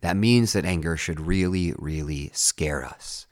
That 0.00 0.16
means 0.16 0.52
that 0.52 0.64
anger 0.64 0.96
should 0.96 1.20
really, 1.20 1.74
really 1.76 2.30
scare 2.32 2.84
us. 2.84 3.26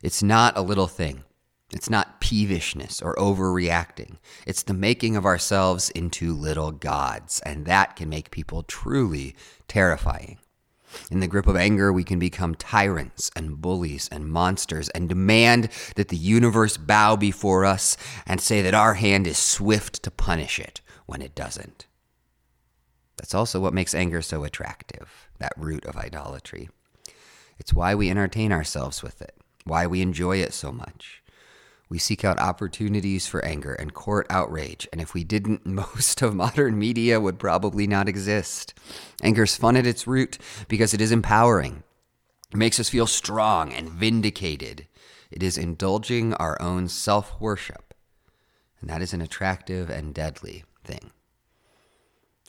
It's 0.00 0.22
not 0.22 0.56
a 0.56 0.62
little 0.62 0.86
thing. 0.86 1.24
It's 1.72 1.90
not 1.90 2.20
peevishness 2.20 3.02
or 3.02 3.16
overreacting. 3.16 4.18
It's 4.46 4.62
the 4.62 4.74
making 4.74 5.16
of 5.16 5.26
ourselves 5.26 5.90
into 5.90 6.32
little 6.32 6.70
gods, 6.70 7.40
and 7.44 7.66
that 7.66 7.96
can 7.96 8.08
make 8.08 8.30
people 8.30 8.62
truly 8.62 9.34
terrifying. 9.66 10.38
In 11.10 11.18
the 11.20 11.26
grip 11.26 11.48
of 11.48 11.56
anger, 11.56 11.92
we 11.92 12.04
can 12.04 12.20
become 12.20 12.54
tyrants 12.54 13.30
and 13.34 13.60
bullies 13.60 14.08
and 14.12 14.28
monsters 14.28 14.88
and 14.90 15.08
demand 15.08 15.68
that 15.96 16.08
the 16.08 16.16
universe 16.16 16.76
bow 16.76 17.16
before 17.16 17.64
us 17.64 17.96
and 18.26 18.40
say 18.40 18.62
that 18.62 18.74
our 18.74 18.94
hand 18.94 19.26
is 19.26 19.36
swift 19.36 20.02
to 20.04 20.10
punish 20.10 20.60
it 20.60 20.80
when 21.06 21.20
it 21.20 21.34
doesn't. 21.34 21.86
That's 23.16 23.34
also 23.34 23.60
what 23.60 23.74
makes 23.74 23.94
anger 23.94 24.22
so 24.22 24.44
attractive, 24.44 25.28
that 25.38 25.52
root 25.56 25.84
of 25.84 25.96
idolatry. 25.96 26.68
It's 27.58 27.74
why 27.74 27.94
we 27.94 28.08
entertain 28.08 28.52
ourselves 28.52 29.02
with 29.02 29.20
it, 29.20 29.34
why 29.64 29.86
we 29.86 30.00
enjoy 30.00 30.36
it 30.36 30.52
so 30.52 30.70
much. 30.70 31.22
We 31.88 31.98
seek 31.98 32.24
out 32.24 32.40
opportunities 32.40 33.26
for 33.26 33.44
anger 33.44 33.72
and 33.74 33.94
court 33.94 34.26
outrage, 34.28 34.88
and 34.92 35.00
if 35.00 35.14
we 35.14 35.22
didn't, 35.22 35.64
most 35.66 36.22
of 36.22 36.34
modern 36.34 36.78
media 36.78 37.20
would 37.20 37.38
probably 37.38 37.86
not 37.86 38.08
exist. 38.08 38.74
Anger's 39.22 39.56
fun 39.56 39.76
at 39.76 39.86
its 39.86 40.06
root 40.06 40.38
because 40.68 40.94
it 40.94 41.00
is 41.00 41.12
empowering. 41.12 41.84
It 42.50 42.56
makes 42.56 42.80
us 42.80 42.88
feel 42.88 43.06
strong 43.06 43.72
and 43.72 43.88
vindicated. 43.88 44.86
It 45.30 45.42
is 45.42 45.58
indulging 45.58 46.34
our 46.34 46.60
own 46.60 46.88
self 46.88 47.40
worship, 47.40 47.94
and 48.80 48.90
that 48.90 49.02
is 49.02 49.12
an 49.12 49.20
attractive 49.20 49.90
and 49.90 50.14
deadly 50.14 50.64
thing. 50.84 51.10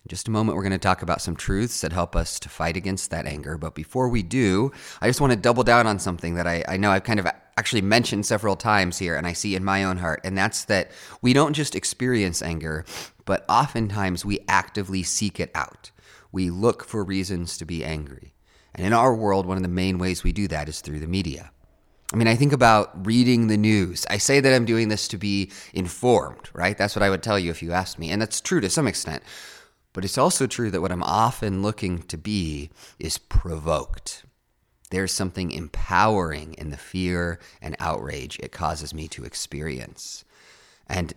In 0.07 0.09
just 0.09 0.29
a 0.29 0.31
moment, 0.31 0.55
we're 0.55 0.63
going 0.63 0.71
to 0.71 0.77
talk 0.77 1.01
about 1.01 1.21
some 1.21 1.35
truths 1.35 1.81
that 1.81 1.91
help 1.91 2.15
us 2.15 2.39
to 2.39 2.47
fight 2.47 2.77
against 2.77 3.11
that 3.11 3.25
anger. 3.25 3.57
But 3.57 3.75
before 3.75 4.07
we 4.07 4.23
do, 4.23 4.71
I 5.01 5.07
just 5.07 5.19
want 5.19 5.33
to 5.33 5.37
double 5.37 5.65
down 5.65 5.85
on 5.85 5.99
something 5.99 6.35
that 6.35 6.47
I, 6.47 6.63
I 6.65 6.77
know 6.77 6.91
I've 6.91 7.03
kind 7.03 7.19
of 7.19 7.27
actually 7.57 7.81
mentioned 7.81 8.25
several 8.25 8.55
times 8.55 8.99
here, 8.99 9.17
and 9.17 9.27
I 9.27 9.33
see 9.33 9.53
in 9.53 9.65
my 9.65 9.83
own 9.83 9.97
heart, 9.97 10.21
and 10.23 10.37
that's 10.37 10.63
that 10.63 10.91
we 11.21 11.33
don't 11.33 11.51
just 11.51 11.75
experience 11.75 12.41
anger, 12.41 12.85
but 13.25 13.43
oftentimes 13.49 14.23
we 14.23 14.39
actively 14.47 15.03
seek 15.03 15.41
it 15.41 15.51
out. 15.53 15.91
We 16.31 16.51
look 16.51 16.85
for 16.85 17.03
reasons 17.03 17.57
to 17.57 17.65
be 17.65 17.83
angry. 17.83 18.33
And 18.73 18.87
in 18.87 18.93
our 18.93 19.13
world, 19.13 19.45
one 19.45 19.57
of 19.57 19.63
the 19.63 19.67
main 19.67 19.97
ways 19.97 20.23
we 20.23 20.31
do 20.31 20.47
that 20.47 20.69
is 20.69 20.79
through 20.79 20.99
the 20.99 21.07
media. 21.07 21.51
I 22.13 22.15
mean, 22.15 22.29
I 22.29 22.35
think 22.35 22.53
about 22.53 23.05
reading 23.05 23.47
the 23.47 23.57
news. 23.57 24.05
I 24.09 24.19
say 24.19 24.39
that 24.39 24.53
I'm 24.53 24.63
doing 24.63 24.87
this 24.87 25.09
to 25.09 25.17
be 25.17 25.51
informed, 25.73 26.49
right? 26.53 26.77
That's 26.77 26.95
what 26.95 27.03
I 27.03 27.09
would 27.09 27.23
tell 27.23 27.37
you 27.37 27.51
if 27.51 27.61
you 27.61 27.73
asked 27.73 27.99
me. 27.99 28.09
And 28.09 28.21
that's 28.21 28.39
true 28.39 28.61
to 28.61 28.69
some 28.69 28.87
extent. 28.87 29.21
But 29.97 30.05
it's 30.05 30.19
also 30.19 30.45
true 30.45 30.69
that 30.69 30.81
what 30.81 30.91
I'm 30.91 31.01
often 31.01 31.63
looking 31.63 32.03
to 32.03 32.19
be 32.19 32.69
is 32.99 33.17
provoked. 33.17 34.25
There's 34.91 35.11
something 35.11 35.49
empowering 35.49 36.53
in 36.53 36.69
the 36.69 36.77
fear 36.77 37.39
and 37.63 37.75
outrage 37.79 38.37
it 38.37 38.51
causes 38.51 38.93
me 38.93 39.07
to 39.07 39.23
experience. 39.23 40.23
And 40.85 41.15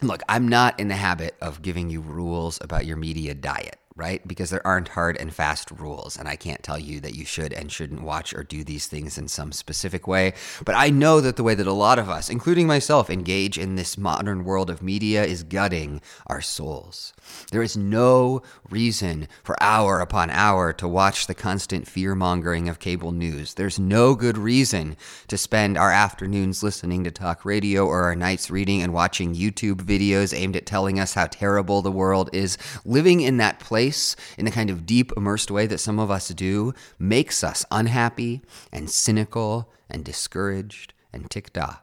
look, 0.00 0.22
I'm 0.26 0.48
not 0.48 0.80
in 0.80 0.88
the 0.88 0.94
habit 0.94 1.36
of 1.42 1.60
giving 1.60 1.90
you 1.90 2.00
rules 2.00 2.58
about 2.62 2.86
your 2.86 2.96
media 2.96 3.34
diet 3.34 3.78
right? 3.98 4.26
Because 4.26 4.50
there 4.50 4.66
aren't 4.66 4.88
hard 4.88 5.16
and 5.16 5.34
fast 5.34 5.72
rules. 5.72 6.16
And 6.16 6.28
I 6.28 6.36
can't 6.36 6.62
tell 6.62 6.78
you 6.78 7.00
that 7.00 7.16
you 7.16 7.24
should 7.24 7.52
and 7.52 7.70
shouldn't 7.70 8.02
watch 8.02 8.32
or 8.32 8.44
do 8.44 8.62
these 8.62 8.86
things 8.86 9.18
in 9.18 9.26
some 9.26 9.50
specific 9.50 10.06
way. 10.06 10.34
But 10.64 10.76
I 10.76 10.88
know 10.88 11.20
that 11.20 11.34
the 11.34 11.42
way 11.42 11.56
that 11.56 11.66
a 11.66 11.72
lot 11.72 11.98
of 11.98 12.08
us, 12.08 12.30
including 12.30 12.68
myself, 12.68 13.10
engage 13.10 13.58
in 13.58 13.74
this 13.74 13.98
modern 13.98 14.44
world 14.44 14.70
of 14.70 14.82
media 14.82 15.24
is 15.24 15.42
gutting 15.42 16.00
our 16.28 16.40
souls. 16.40 17.12
There 17.50 17.62
is 17.62 17.76
no 17.76 18.42
reason 18.70 19.26
for 19.42 19.60
hour 19.60 19.98
upon 20.00 20.30
hour 20.30 20.72
to 20.74 20.86
watch 20.86 21.26
the 21.26 21.34
constant 21.34 21.88
fear 21.88 22.14
mongering 22.14 22.68
of 22.68 22.78
cable 22.78 23.10
news. 23.10 23.54
There's 23.54 23.80
no 23.80 24.14
good 24.14 24.38
reason 24.38 24.96
to 25.26 25.36
spend 25.36 25.76
our 25.76 25.90
afternoons 25.90 26.62
listening 26.62 27.02
to 27.02 27.10
talk 27.10 27.44
radio 27.44 27.84
or 27.84 28.04
our 28.04 28.16
nights 28.16 28.48
reading 28.48 28.80
and 28.80 28.94
watching 28.94 29.34
YouTube 29.34 29.82
videos 29.82 30.36
aimed 30.36 30.54
at 30.54 30.66
telling 30.66 31.00
us 31.00 31.14
how 31.14 31.26
terrible 31.26 31.82
the 31.82 31.90
world 31.90 32.30
is. 32.32 32.56
Living 32.84 33.20
in 33.20 33.38
that 33.38 33.58
place 33.58 33.87
place 33.88 34.16
in 34.36 34.44
the 34.44 34.50
kind 34.50 34.70
of 34.70 34.84
deep, 34.84 35.12
immersed 35.16 35.50
way 35.50 35.66
that 35.66 35.78
some 35.78 35.98
of 35.98 36.10
us 36.10 36.28
do 36.28 36.74
makes 36.98 37.42
us 37.42 37.64
unhappy 37.70 38.42
and 38.72 38.90
cynical 38.90 39.70
and 39.88 40.04
discouraged 40.04 40.92
and 41.12 41.30
ticked 41.30 41.56
off. 41.56 41.82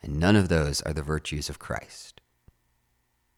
and 0.00 0.20
none 0.20 0.36
of 0.36 0.48
those 0.48 0.80
are 0.82 0.92
the 0.94 1.02
virtues 1.02 1.50
of 1.50 1.58
Christ. 1.58 2.20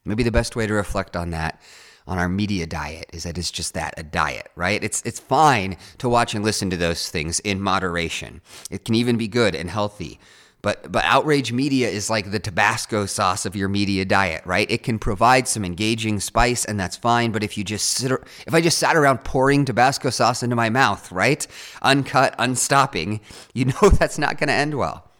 Maybe 0.05 0.23
the 0.23 0.31
best 0.31 0.55
way 0.55 0.67
to 0.67 0.75
reflect 0.75 1.17
on 1.17 1.31
that 1.31 1.61
on 2.07 2.19
our 2.19 2.29
media 2.29 2.67
diet 2.67 3.07
is 3.13 3.23
that 3.23 3.39
it's 3.39 3.51
just 3.51 3.73
that 3.75 3.95
a 3.97 4.03
diet, 4.03 4.51
right? 4.57 4.83
It's 4.85 5.03
it's 5.05 5.21
fine 5.21 5.77
to 5.99 6.09
watch 6.09 6.35
and 6.35 6.45
listen 6.45 6.71
to 6.71 6.77
those 6.77 7.09
things 7.09 7.41
in 7.41 7.61
moderation. 7.61 8.41
It 8.71 8.85
can 8.85 8.95
even 8.95 9.17
be 9.17 9.29
good 9.29 9.55
and 9.55 9.71
healthy. 9.71 10.19
But 10.63 10.93
but 10.93 11.05
outrage 11.05 11.53
media 11.53 11.89
is 11.89 12.11
like 12.11 12.31
the 12.31 12.39
Tabasco 12.39 13.07
sauce 13.07 13.47
of 13.47 13.57
your 13.57 13.69
media 13.69 14.05
diet, 14.05 14.45
right? 14.45 14.71
It 14.71 14.83
can 14.83 14.99
provide 14.99 15.49
some 15.49 15.65
engaging 15.65 16.21
spice 16.21 16.65
and 16.67 16.79
that's 16.79 16.97
fine, 16.97 17.33
but 17.33 17.43
if 17.43 17.57
you 17.57 17.65
just 17.65 17.91
sit 17.91 18.13
if 18.47 18.53
I 18.53 18.61
just 18.61 18.79
sat 18.79 18.97
around 18.97 19.25
pouring 19.25 19.65
Tabasco 19.65 20.11
sauce 20.11 20.43
into 20.43 20.57
my 20.57 20.69
mouth, 20.69 21.11
right? 21.11 21.47
Uncut, 21.81 22.35
unstopping, 22.39 23.21
you 23.55 23.65
know 23.83 23.89
that's 23.91 24.19
not 24.19 24.39
going 24.39 24.49
to 24.49 24.55
end 24.55 24.77
well. 24.77 25.11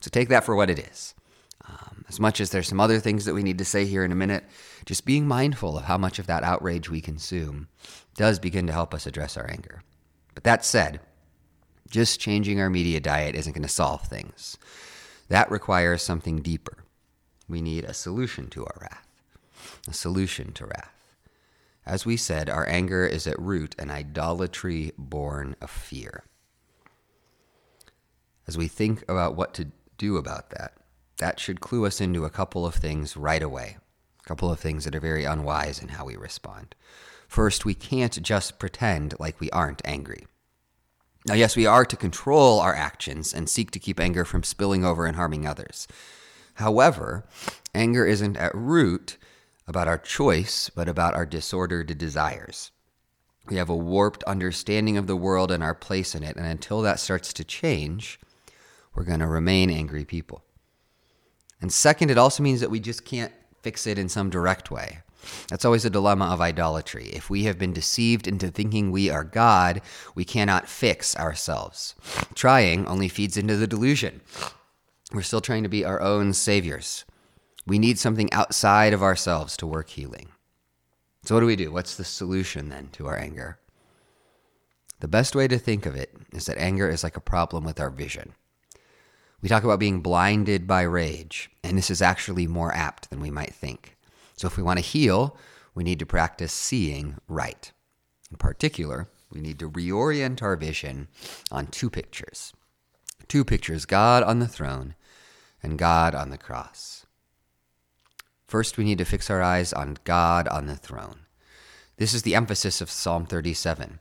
So 0.00 0.10
take 0.10 0.28
that 0.30 0.44
for 0.44 0.56
what 0.56 0.70
it 0.70 0.80
is. 0.80 1.14
Um, 1.68 2.04
as 2.08 2.18
much 2.18 2.40
as 2.40 2.50
there's 2.50 2.68
some 2.68 2.80
other 2.80 2.98
things 2.98 3.24
that 3.24 3.34
we 3.34 3.44
need 3.44 3.58
to 3.58 3.64
say 3.64 3.86
here 3.86 4.04
in 4.04 4.10
a 4.10 4.16
minute, 4.16 4.44
just 4.84 5.06
being 5.06 5.28
mindful 5.28 5.78
of 5.78 5.84
how 5.84 5.96
much 5.96 6.18
of 6.18 6.26
that 6.26 6.42
outrage 6.42 6.90
we 6.90 7.00
consume 7.00 7.68
does 8.16 8.40
begin 8.40 8.66
to 8.66 8.72
help 8.72 8.92
us 8.92 9.06
address 9.06 9.36
our 9.36 9.48
anger. 9.48 9.82
But 10.34 10.42
that 10.42 10.64
said, 10.64 11.00
just 11.92 12.18
changing 12.18 12.58
our 12.58 12.70
media 12.70 12.98
diet 12.98 13.36
isn't 13.36 13.52
going 13.52 13.62
to 13.62 13.68
solve 13.68 14.02
things. 14.02 14.56
That 15.28 15.50
requires 15.50 16.02
something 16.02 16.40
deeper. 16.40 16.78
We 17.48 17.60
need 17.60 17.84
a 17.84 17.94
solution 17.94 18.48
to 18.48 18.64
our 18.64 18.78
wrath, 18.80 19.06
a 19.86 19.92
solution 19.92 20.52
to 20.54 20.66
wrath. 20.66 21.14
As 21.84 22.06
we 22.06 22.16
said, 22.16 22.48
our 22.48 22.66
anger 22.66 23.04
is 23.04 23.26
at 23.26 23.38
root 23.38 23.74
an 23.78 23.90
idolatry 23.90 24.92
born 24.96 25.54
of 25.60 25.70
fear. 25.70 26.24
As 28.48 28.56
we 28.56 28.68
think 28.68 29.04
about 29.08 29.36
what 29.36 29.52
to 29.54 29.68
do 29.98 30.16
about 30.16 30.50
that, 30.50 30.72
that 31.18 31.38
should 31.38 31.60
clue 31.60 31.84
us 31.84 32.00
into 32.00 32.24
a 32.24 32.30
couple 32.30 32.64
of 32.64 32.74
things 32.74 33.16
right 33.18 33.42
away, 33.42 33.76
a 34.18 34.26
couple 34.26 34.50
of 34.50 34.58
things 34.58 34.84
that 34.84 34.94
are 34.94 35.00
very 35.00 35.24
unwise 35.24 35.80
in 35.80 35.88
how 35.88 36.06
we 36.06 36.16
respond. 36.16 36.74
First, 37.28 37.66
we 37.66 37.74
can't 37.74 38.22
just 38.22 38.58
pretend 38.58 39.14
like 39.18 39.40
we 39.40 39.50
aren't 39.50 39.82
angry. 39.84 40.26
Now, 41.26 41.34
yes, 41.34 41.54
we 41.54 41.66
are 41.66 41.84
to 41.84 41.96
control 41.96 42.58
our 42.58 42.74
actions 42.74 43.32
and 43.32 43.48
seek 43.48 43.70
to 43.72 43.78
keep 43.78 44.00
anger 44.00 44.24
from 44.24 44.42
spilling 44.42 44.84
over 44.84 45.06
and 45.06 45.16
harming 45.16 45.46
others. 45.46 45.86
However, 46.54 47.24
anger 47.74 48.04
isn't 48.04 48.36
at 48.36 48.54
root 48.54 49.18
about 49.68 49.86
our 49.86 49.98
choice, 49.98 50.68
but 50.74 50.88
about 50.88 51.14
our 51.14 51.24
disordered 51.24 51.96
desires. 51.96 52.72
We 53.48 53.56
have 53.56 53.68
a 53.68 53.76
warped 53.76 54.24
understanding 54.24 54.96
of 54.96 55.06
the 55.06 55.16
world 55.16 55.50
and 55.50 55.62
our 55.62 55.74
place 55.74 56.14
in 56.14 56.22
it, 56.22 56.36
and 56.36 56.46
until 56.46 56.82
that 56.82 57.00
starts 57.00 57.32
to 57.34 57.44
change, 57.44 58.20
we're 58.94 59.04
going 59.04 59.20
to 59.20 59.26
remain 59.26 59.70
angry 59.70 60.04
people. 60.04 60.42
And 61.60 61.72
second, 61.72 62.10
it 62.10 62.18
also 62.18 62.42
means 62.42 62.60
that 62.60 62.70
we 62.70 62.80
just 62.80 63.04
can't 63.04 63.32
fix 63.62 63.86
it 63.86 63.98
in 63.98 64.08
some 64.08 64.30
direct 64.30 64.70
way. 64.70 64.98
That's 65.48 65.64
always 65.64 65.84
a 65.84 65.90
dilemma 65.90 66.26
of 66.26 66.40
idolatry. 66.40 67.10
If 67.12 67.30
we 67.30 67.44
have 67.44 67.58
been 67.58 67.72
deceived 67.72 68.26
into 68.26 68.50
thinking 68.50 68.90
we 68.90 69.10
are 69.10 69.24
God, 69.24 69.80
we 70.14 70.24
cannot 70.24 70.68
fix 70.68 71.16
ourselves. 71.16 71.94
Trying 72.34 72.86
only 72.86 73.08
feeds 73.08 73.36
into 73.36 73.56
the 73.56 73.66
delusion. 73.66 74.20
We're 75.12 75.22
still 75.22 75.40
trying 75.40 75.62
to 75.62 75.68
be 75.68 75.84
our 75.84 76.00
own 76.00 76.32
saviors. 76.32 77.04
We 77.66 77.78
need 77.78 77.98
something 77.98 78.32
outside 78.32 78.92
of 78.92 79.02
ourselves 79.02 79.56
to 79.58 79.66
work 79.66 79.90
healing. 79.90 80.28
So, 81.24 81.34
what 81.34 81.40
do 81.40 81.46
we 81.46 81.56
do? 81.56 81.70
What's 81.70 81.96
the 81.96 82.04
solution 82.04 82.68
then 82.68 82.88
to 82.92 83.06
our 83.06 83.16
anger? 83.16 83.58
The 85.00 85.08
best 85.08 85.36
way 85.36 85.48
to 85.48 85.58
think 85.58 85.86
of 85.86 85.94
it 85.94 86.16
is 86.32 86.46
that 86.46 86.58
anger 86.58 86.88
is 86.88 87.04
like 87.04 87.16
a 87.16 87.20
problem 87.20 87.64
with 87.64 87.78
our 87.78 87.90
vision. 87.90 88.34
We 89.40 89.48
talk 89.48 89.64
about 89.64 89.80
being 89.80 90.00
blinded 90.00 90.66
by 90.66 90.82
rage, 90.82 91.50
and 91.64 91.76
this 91.76 91.90
is 91.90 92.00
actually 92.00 92.46
more 92.46 92.72
apt 92.72 93.10
than 93.10 93.20
we 93.20 93.30
might 93.30 93.52
think. 93.52 93.96
So, 94.42 94.48
if 94.48 94.56
we 94.56 94.64
want 94.64 94.80
to 94.80 94.84
heal, 94.84 95.36
we 95.72 95.84
need 95.84 96.00
to 96.00 96.04
practice 96.04 96.52
seeing 96.52 97.16
right. 97.28 97.70
In 98.28 98.38
particular, 98.38 99.08
we 99.30 99.40
need 99.40 99.60
to 99.60 99.70
reorient 99.70 100.42
our 100.42 100.56
vision 100.56 101.06
on 101.52 101.68
two 101.68 101.88
pictures 101.88 102.52
two 103.28 103.44
pictures 103.44 103.86
God 103.86 104.24
on 104.24 104.40
the 104.40 104.48
throne 104.48 104.96
and 105.62 105.78
God 105.78 106.16
on 106.16 106.30
the 106.30 106.38
cross. 106.38 107.06
First, 108.48 108.76
we 108.76 108.82
need 108.82 108.98
to 108.98 109.04
fix 109.04 109.30
our 109.30 109.40
eyes 109.40 109.72
on 109.72 109.98
God 110.02 110.48
on 110.48 110.66
the 110.66 110.74
throne. 110.74 111.20
This 111.98 112.12
is 112.12 112.22
the 112.22 112.34
emphasis 112.34 112.80
of 112.80 112.90
Psalm 112.90 113.26
37. 113.26 114.00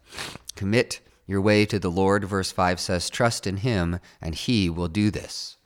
Commit 0.56 1.02
your 1.28 1.40
way 1.40 1.68
to 1.68 1.78
the 1.78 1.92
Lord, 1.92 2.26
verse 2.26 2.52
5 2.52 2.80
says, 2.80 3.12
Trust 3.12 3.46
in 3.46 3.58
Him, 3.58 4.00
and 4.20 4.34
He 4.34 4.72
will 4.72 4.88
do 4.88 5.12
this. 5.12 5.58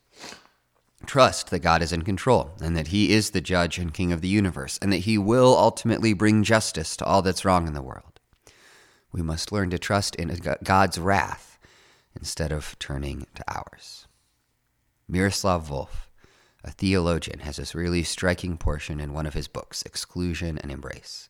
Trust 1.06 1.50
that 1.52 1.60
God 1.60 1.82
is 1.82 1.94
in 1.94 2.02
control 2.02 2.52
and 2.62 2.76
that 2.76 2.88
He 2.88 3.12
is 3.14 3.30
the 3.30 3.42
judge 3.42 3.78
and 3.78 3.94
king 3.94 4.12
of 4.12 4.22
the 4.22 4.28
universe 4.28 4.80
and 4.82 4.92
that 4.92 5.00
He 5.00 5.18
will 5.18 5.56
ultimately 5.58 6.14
bring 6.14 6.44
justice 6.44 6.98
to 6.98 7.06
all 7.06 7.22
that's 7.22 7.46
wrong 7.46 7.68
in 7.68 7.74
the 7.74 7.82
world. 7.82 8.20
We 9.12 9.22
must 9.22 9.52
learn 9.52 9.70
to 9.70 9.80
trust 9.80 10.16
in 10.16 10.38
God's 10.64 10.98
wrath 10.98 11.58
instead 12.16 12.52
of 12.52 12.78
turning 12.80 13.28
to 13.36 13.44
ours. 13.48 14.08
Miroslav 15.08 15.70
Volf, 15.70 16.10
a 16.64 16.72
theologian, 16.72 17.40
has 17.40 17.58
this 17.58 17.76
really 17.76 18.04
striking 18.04 18.58
portion 18.58 19.00
in 19.00 19.14
one 19.14 19.26
of 19.26 19.36
his 19.36 19.48
books, 19.48 19.84
Exclusion 19.84 20.58
and 20.58 20.72
Embrace. 20.72 21.30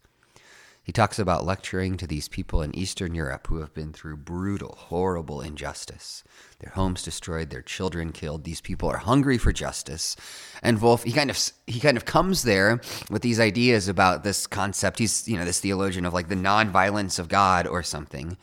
He 0.86 0.92
talks 0.92 1.18
about 1.18 1.48
lecturing 1.48 1.98
to 1.98 2.06
these 2.06 2.28
people 2.28 2.62
in 2.62 2.76
Eastern 2.76 3.16
Europe 3.16 3.48
who 3.48 3.58
have 3.58 3.74
been 3.74 3.92
through 3.92 4.18
brutal, 4.18 4.76
horrible 4.78 5.42
injustice. 5.42 6.24
Their 6.60 6.74
homes 6.74 7.02
destroyed, 7.02 7.50
their 7.50 7.64
children 7.64 8.12
killed. 8.12 8.44
These 8.44 8.62
people 8.62 8.88
are 8.90 8.98
hungry 8.98 9.40
for 9.40 9.52
justice. 9.52 10.16
And 10.62 10.78
Volf, 10.78 11.04
he 11.04 11.12
kind 11.12 11.32
of 11.32 11.40
he 11.66 11.80
kind 11.80 11.98
of 11.98 12.06
comes 12.06 12.44
there 12.44 12.82
with 13.10 13.24
these 13.24 13.40
ideas 13.40 13.88
about 13.88 14.24
this 14.24 14.46
concept. 14.46 15.00
He's, 15.00 15.28
you 15.28 15.38
know, 15.38 15.44
this 15.46 15.60
theologian 15.60 16.06
of 16.06 16.14
like 16.14 16.28
the 16.28 16.36
nonviolence 16.36 17.18
of 17.18 17.30
God 17.30 17.66
or 17.66 17.82
something. 17.82 18.38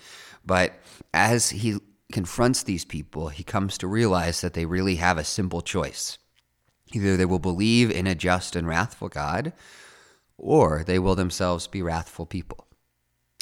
But 0.45 0.73
as 1.15 1.51
he 1.51 1.79
confronts 2.11 2.65
these 2.65 2.85
people, 2.85 3.29
he 3.29 3.45
comes 3.45 3.79
to 3.79 3.87
realize 3.87 4.41
that 4.41 4.55
they 4.55 4.67
really 4.67 4.97
have 4.97 5.17
a 5.17 5.23
simple 5.23 5.61
choice. 5.61 6.19
Either 6.93 7.17
they 7.17 7.25
will 7.25 7.39
believe 7.39 7.93
in 7.93 8.09
a 8.09 8.17
just 8.17 8.57
and 8.57 8.67
wrathful 8.67 9.09
God, 9.09 9.53
or 10.43 10.83
they 10.85 10.99
will 10.99 11.15
themselves 11.15 11.67
be 11.67 11.81
wrathful 11.81 12.27
people. 12.27 12.67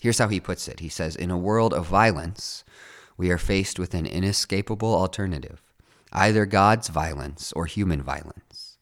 Here's 0.03 0.19
how 0.19 0.29
he 0.29 0.39
puts 0.39 0.69
it 0.69 0.81
He 0.81 0.89
says, 0.89 1.17
In 1.17 1.31
a 1.31 1.39
world 1.39 1.75
of 1.75 1.87
violence, 1.87 2.63
we 3.17 3.31
are 3.31 3.39
faced 3.39 3.79
with 3.79 3.95
an 3.95 4.07
inescapable 4.07 4.95
alternative 4.95 5.63
either 6.13 6.45
God's 6.45 6.89
violence 6.89 7.53
or 7.53 7.67
human 7.67 8.03
violence. 8.03 8.79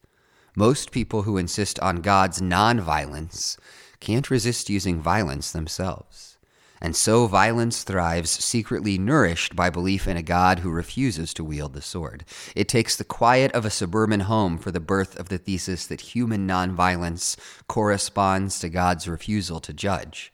Most 0.57 0.93
people 0.93 1.23
who 1.23 1.37
insist 1.37 1.79
on 1.81 1.97
God's 1.97 2.41
nonviolence 2.41 3.59
can't 4.01 4.31
resist 4.31 4.71
using 4.71 4.99
violence 5.03 5.53
themselves. 5.53 6.38
And 6.81 6.95
so 6.95 7.27
violence 7.27 7.83
thrives, 7.83 8.31
secretly 8.31 8.99
nourished 8.99 9.57
by 9.57 9.69
belief 9.69 10.07
in 10.07 10.17
a 10.17 10.23
God 10.23 10.61
who 10.61 10.71
refuses 10.71 11.35
to 11.35 11.45
wield 11.45 11.75
the 11.75 11.83
sword. 11.83 12.25
It 12.55 12.69
takes 12.69 12.95
the 12.97 13.05
quiet 13.05 13.51
of 13.53 13.65
a 13.65 13.71
suburban 13.71 14.21
home 14.21 14.59
for 14.59 14.71
the 14.71 14.81
birth 14.81 15.19
of 15.19 15.29
the 15.29 15.39
thesis 15.39 15.87
that 15.87 16.01
human 16.01 16.47
nonviolence 16.47 17.37
corresponds 17.67 18.61
to 18.61 18.69
God's 18.69 19.09
refusal 19.09 19.59
to 19.61 19.73
judge. 19.73 20.33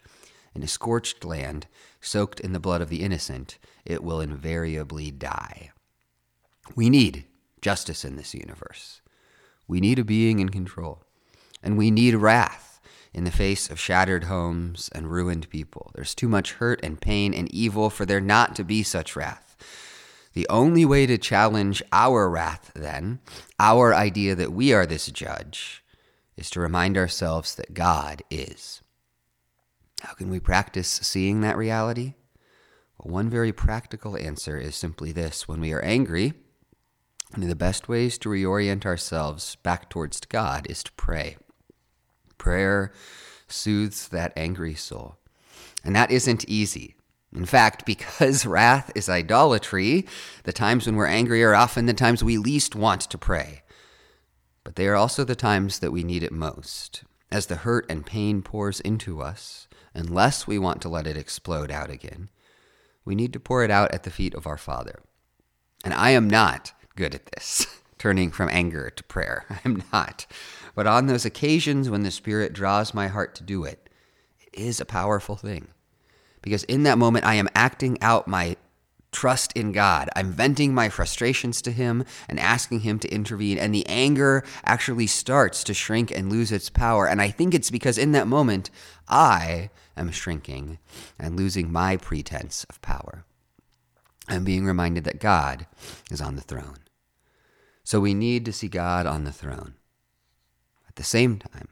In 0.54 0.62
a 0.62 0.68
scorched 0.68 1.24
land, 1.24 1.66
soaked 2.00 2.40
in 2.40 2.52
the 2.52 2.60
blood 2.60 2.82
of 2.82 2.90
the 2.90 3.02
innocent, 3.02 3.58
it 3.84 4.04
will 4.04 4.20
invariably 4.20 5.10
die. 5.10 5.70
We 6.76 6.90
need 6.90 7.24
justice 7.60 8.04
in 8.04 8.16
this 8.16 8.34
universe. 8.34 9.00
We 9.66 9.80
need 9.80 9.98
a 9.98 10.04
being 10.04 10.40
in 10.40 10.50
control. 10.50 11.02
And 11.62 11.78
we 11.78 11.90
need 11.90 12.14
wrath 12.14 12.73
in 13.14 13.24
the 13.24 13.30
face 13.30 13.70
of 13.70 13.78
shattered 13.78 14.24
homes 14.24 14.90
and 14.92 15.10
ruined 15.10 15.48
people. 15.48 15.92
There's 15.94 16.14
too 16.14 16.28
much 16.28 16.54
hurt 16.54 16.80
and 16.82 17.00
pain 17.00 17.32
and 17.32 17.52
evil 17.54 17.88
for 17.88 18.04
there 18.04 18.20
not 18.20 18.56
to 18.56 18.64
be 18.64 18.82
such 18.82 19.14
wrath. 19.14 19.56
The 20.32 20.48
only 20.50 20.84
way 20.84 21.06
to 21.06 21.16
challenge 21.16 21.80
our 21.92 22.28
wrath, 22.28 22.72
then, 22.74 23.20
our 23.60 23.94
idea 23.94 24.34
that 24.34 24.52
we 24.52 24.72
are 24.72 24.84
this 24.84 25.06
judge, 25.06 25.84
is 26.36 26.50
to 26.50 26.60
remind 26.60 26.98
ourselves 26.98 27.54
that 27.54 27.72
God 27.72 28.22
is. 28.30 28.82
How 30.00 30.14
can 30.14 30.28
we 30.30 30.40
practice 30.40 30.88
seeing 30.88 31.40
that 31.40 31.56
reality? 31.56 32.14
Well, 32.98 33.14
one 33.14 33.30
very 33.30 33.52
practical 33.52 34.16
answer 34.16 34.58
is 34.58 34.74
simply 34.74 35.12
this 35.12 35.46
when 35.46 35.60
we 35.60 35.72
are 35.72 35.82
angry, 35.82 36.32
one 37.30 37.44
of 37.44 37.48
the 37.48 37.54
best 37.54 37.88
ways 37.88 38.18
to 38.18 38.28
reorient 38.28 38.84
ourselves 38.84 39.56
back 39.62 39.88
towards 39.88 40.20
God 40.20 40.66
is 40.68 40.82
to 40.82 40.92
pray. 40.92 41.36
Prayer 42.44 42.92
soothes 43.48 44.08
that 44.08 44.34
angry 44.36 44.74
soul. 44.74 45.16
And 45.82 45.96
that 45.96 46.10
isn't 46.10 46.46
easy. 46.46 46.94
In 47.34 47.46
fact, 47.46 47.86
because 47.86 48.44
wrath 48.54 48.92
is 48.94 49.08
idolatry, 49.08 50.06
the 50.42 50.52
times 50.52 50.84
when 50.84 50.94
we're 50.94 51.06
angry 51.06 51.42
are 51.42 51.54
often 51.54 51.86
the 51.86 51.94
times 51.94 52.22
we 52.22 52.36
least 52.36 52.76
want 52.76 53.00
to 53.00 53.16
pray. 53.16 53.62
But 54.62 54.76
they 54.76 54.86
are 54.88 54.94
also 54.94 55.24
the 55.24 55.34
times 55.34 55.78
that 55.78 55.90
we 55.90 56.04
need 56.04 56.22
it 56.22 56.32
most. 56.32 57.04
As 57.32 57.46
the 57.46 57.56
hurt 57.56 57.86
and 57.88 58.04
pain 58.04 58.42
pours 58.42 58.78
into 58.80 59.22
us, 59.22 59.66
unless 59.94 60.46
we 60.46 60.58
want 60.58 60.82
to 60.82 60.90
let 60.90 61.06
it 61.06 61.16
explode 61.16 61.70
out 61.70 61.88
again, 61.88 62.28
we 63.06 63.14
need 63.14 63.32
to 63.32 63.40
pour 63.40 63.64
it 63.64 63.70
out 63.70 63.90
at 63.90 64.02
the 64.02 64.10
feet 64.10 64.34
of 64.34 64.46
our 64.46 64.58
Father. 64.58 65.00
And 65.82 65.94
I 65.94 66.10
am 66.10 66.28
not 66.28 66.74
good 66.94 67.14
at 67.14 67.24
this. 67.24 67.66
turning 68.04 68.30
from 68.30 68.50
anger 68.50 68.90
to 68.90 69.02
prayer. 69.04 69.46
I'm 69.64 69.82
not. 69.90 70.26
But 70.74 70.86
on 70.86 71.06
those 71.06 71.24
occasions 71.24 71.88
when 71.88 72.02
the 72.02 72.10
Spirit 72.10 72.52
draws 72.52 72.94
my 72.94 73.08
heart 73.08 73.34
to 73.36 73.44
do 73.44 73.64
it, 73.64 73.88
it 74.40 74.58
is 74.58 74.80
a 74.80 74.84
powerful 74.84 75.36
thing. 75.36 75.68
Because 76.42 76.64
in 76.64 76.82
that 76.82 76.98
moment, 76.98 77.24
I 77.24 77.34
am 77.34 77.48
acting 77.54 78.00
out 78.02 78.28
my 78.28 78.56
trust 79.14 79.52
in 79.52 79.72
God. 79.72 80.10
I'm 80.14 80.32
venting 80.32 80.74
my 80.74 80.88
frustrations 80.88 81.62
to 81.62 81.70
Him 81.70 82.04
and 82.28 82.38
asking 82.38 82.80
Him 82.80 82.98
to 82.98 83.08
intervene. 83.08 83.56
And 83.56 83.74
the 83.74 83.86
anger 83.86 84.44
actually 84.64 85.06
starts 85.06 85.64
to 85.64 85.74
shrink 85.74 86.10
and 86.10 86.30
lose 86.30 86.52
its 86.52 86.68
power. 86.68 87.06
And 87.06 87.22
I 87.22 87.30
think 87.30 87.54
it's 87.54 87.70
because 87.70 87.96
in 87.96 88.12
that 88.12 88.26
moment, 88.26 88.70
I 89.08 89.70
am 89.96 90.10
shrinking 90.10 90.78
and 91.18 91.36
losing 91.36 91.72
my 91.72 91.96
pretense 91.96 92.64
of 92.68 92.82
power. 92.82 93.24
I'm 94.28 94.44
being 94.44 94.66
reminded 94.66 95.04
that 95.04 95.20
God 95.20 95.66
is 96.10 96.20
on 96.20 96.34
the 96.34 96.42
throne. 96.42 96.78
So 97.84 98.00
we 98.00 98.14
need 98.14 98.44
to 98.46 98.52
see 98.52 98.68
God 98.68 99.06
on 99.06 99.24
the 99.24 99.32
throne. 99.32 99.74
At 100.94 100.98
the 100.98 101.02
same 101.02 101.40
time, 101.40 101.70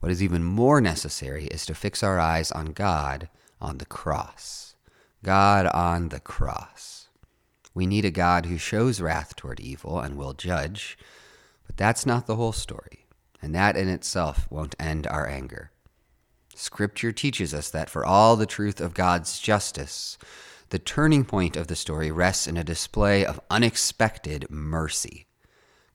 what 0.00 0.10
is 0.10 0.20
even 0.20 0.42
more 0.42 0.80
necessary 0.80 1.44
is 1.44 1.64
to 1.66 1.74
fix 1.74 2.02
our 2.02 2.18
eyes 2.18 2.50
on 2.50 2.72
God 2.72 3.28
on 3.60 3.78
the 3.78 3.86
cross. 3.86 4.74
God 5.22 5.66
on 5.66 6.08
the 6.08 6.18
cross. 6.18 7.10
We 7.74 7.86
need 7.86 8.04
a 8.04 8.10
God 8.10 8.46
who 8.46 8.58
shows 8.58 9.00
wrath 9.00 9.36
toward 9.36 9.60
evil 9.60 10.00
and 10.00 10.16
will 10.16 10.32
judge, 10.32 10.98
but 11.64 11.76
that's 11.76 12.04
not 12.04 12.26
the 12.26 12.34
whole 12.34 12.50
story, 12.50 13.06
and 13.40 13.54
that 13.54 13.76
in 13.76 13.88
itself 13.88 14.50
won't 14.50 14.74
end 14.80 15.06
our 15.06 15.28
anger. 15.28 15.70
Scripture 16.56 17.12
teaches 17.12 17.54
us 17.54 17.70
that 17.70 17.88
for 17.88 18.04
all 18.04 18.34
the 18.34 18.46
truth 18.46 18.80
of 18.80 18.94
God's 18.94 19.38
justice, 19.38 20.18
the 20.70 20.80
turning 20.80 21.24
point 21.24 21.56
of 21.56 21.68
the 21.68 21.76
story 21.76 22.10
rests 22.10 22.48
in 22.48 22.56
a 22.56 22.64
display 22.64 23.24
of 23.24 23.40
unexpected 23.48 24.50
mercy. 24.50 25.28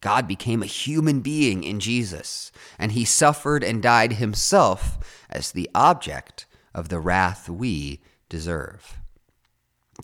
God 0.05 0.27
became 0.27 0.61
a 0.61 0.67
human 0.67 1.21
being 1.21 1.63
in 1.63 1.79
Jesus, 1.79 2.51
and 2.77 2.91
he 2.91 3.05
suffered 3.05 3.63
and 3.63 3.81
died 3.81 4.13
himself 4.13 4.99
as 5.31 5.51
the 5.51 5.67
object 5.73 6.45
of 6.75 6.89
the 6.89 6.99
wrath 6.99 7.49
we 7.49 8.01
deserve. 8.29 8.99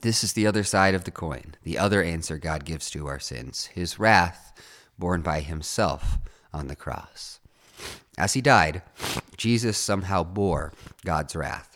This 0.01 0.23
is 0.23 0.33
the 0.33 0.47
other 0.47 0.63
side 0.63 0.95
of 0.95 1.03
the 1.03 1.11
coin, 1.11 1.53
the 1.61 1.77
other 1.77 2.01
answer 2.01 2.39
God 2.39 2.65
gives 2.65 2.89
to 2.89 3.05
our 3.05 3.19
sins, 3.19 3.67
his 3.67 3.99
wrath 3.99 4.51
borne 4.97 5.21
by 5.21 5.41
himself 5.41 6.17
on 6.51 6.65
the 6.65 6.75
cross. 6.75 7.39
As 8.17 8.33
he 8.33 8.41
died, 8.41 8.81
Jesus 9.37 9.77
somehow 9.77 10.23
bore 10.23 10.73
God's 11.05 11.35
wrath. 11.35 11.70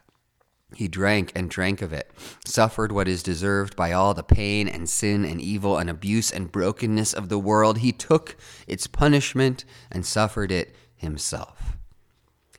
He 0.76 0.90
drank 0.90 1.32
and 1.34 1.50
drank 1.50 1.82
of 1.82 1.94
it, 1.94 2.12
suffered 2.46 2.92
what 2.92 3.08
is 3.08 3.24
deserved 3.24 3.78
by 3.78 3.94
all 3.94 4.14
the 4.14 4.24
pain 4.24 4.68
and 4.68 4.90
sin 4.90 5.24
and 5.24 5.40
evil 5.40 5.78
and 5.78 5.90
abuse 5.90 6.32
and 6.32 6.52
brokenness 6.52 7.14
of 7.14 7.30
the 7.30 7.40
world. 7.40 7.78
He 7.78 7.94
took 7.94 8.36
its 8.68 8.86
punishment 8.86 9.64
and 9.90 10.06
suffered 10.06 10.52
it 10.52 10.76
himself. 10.94 11.78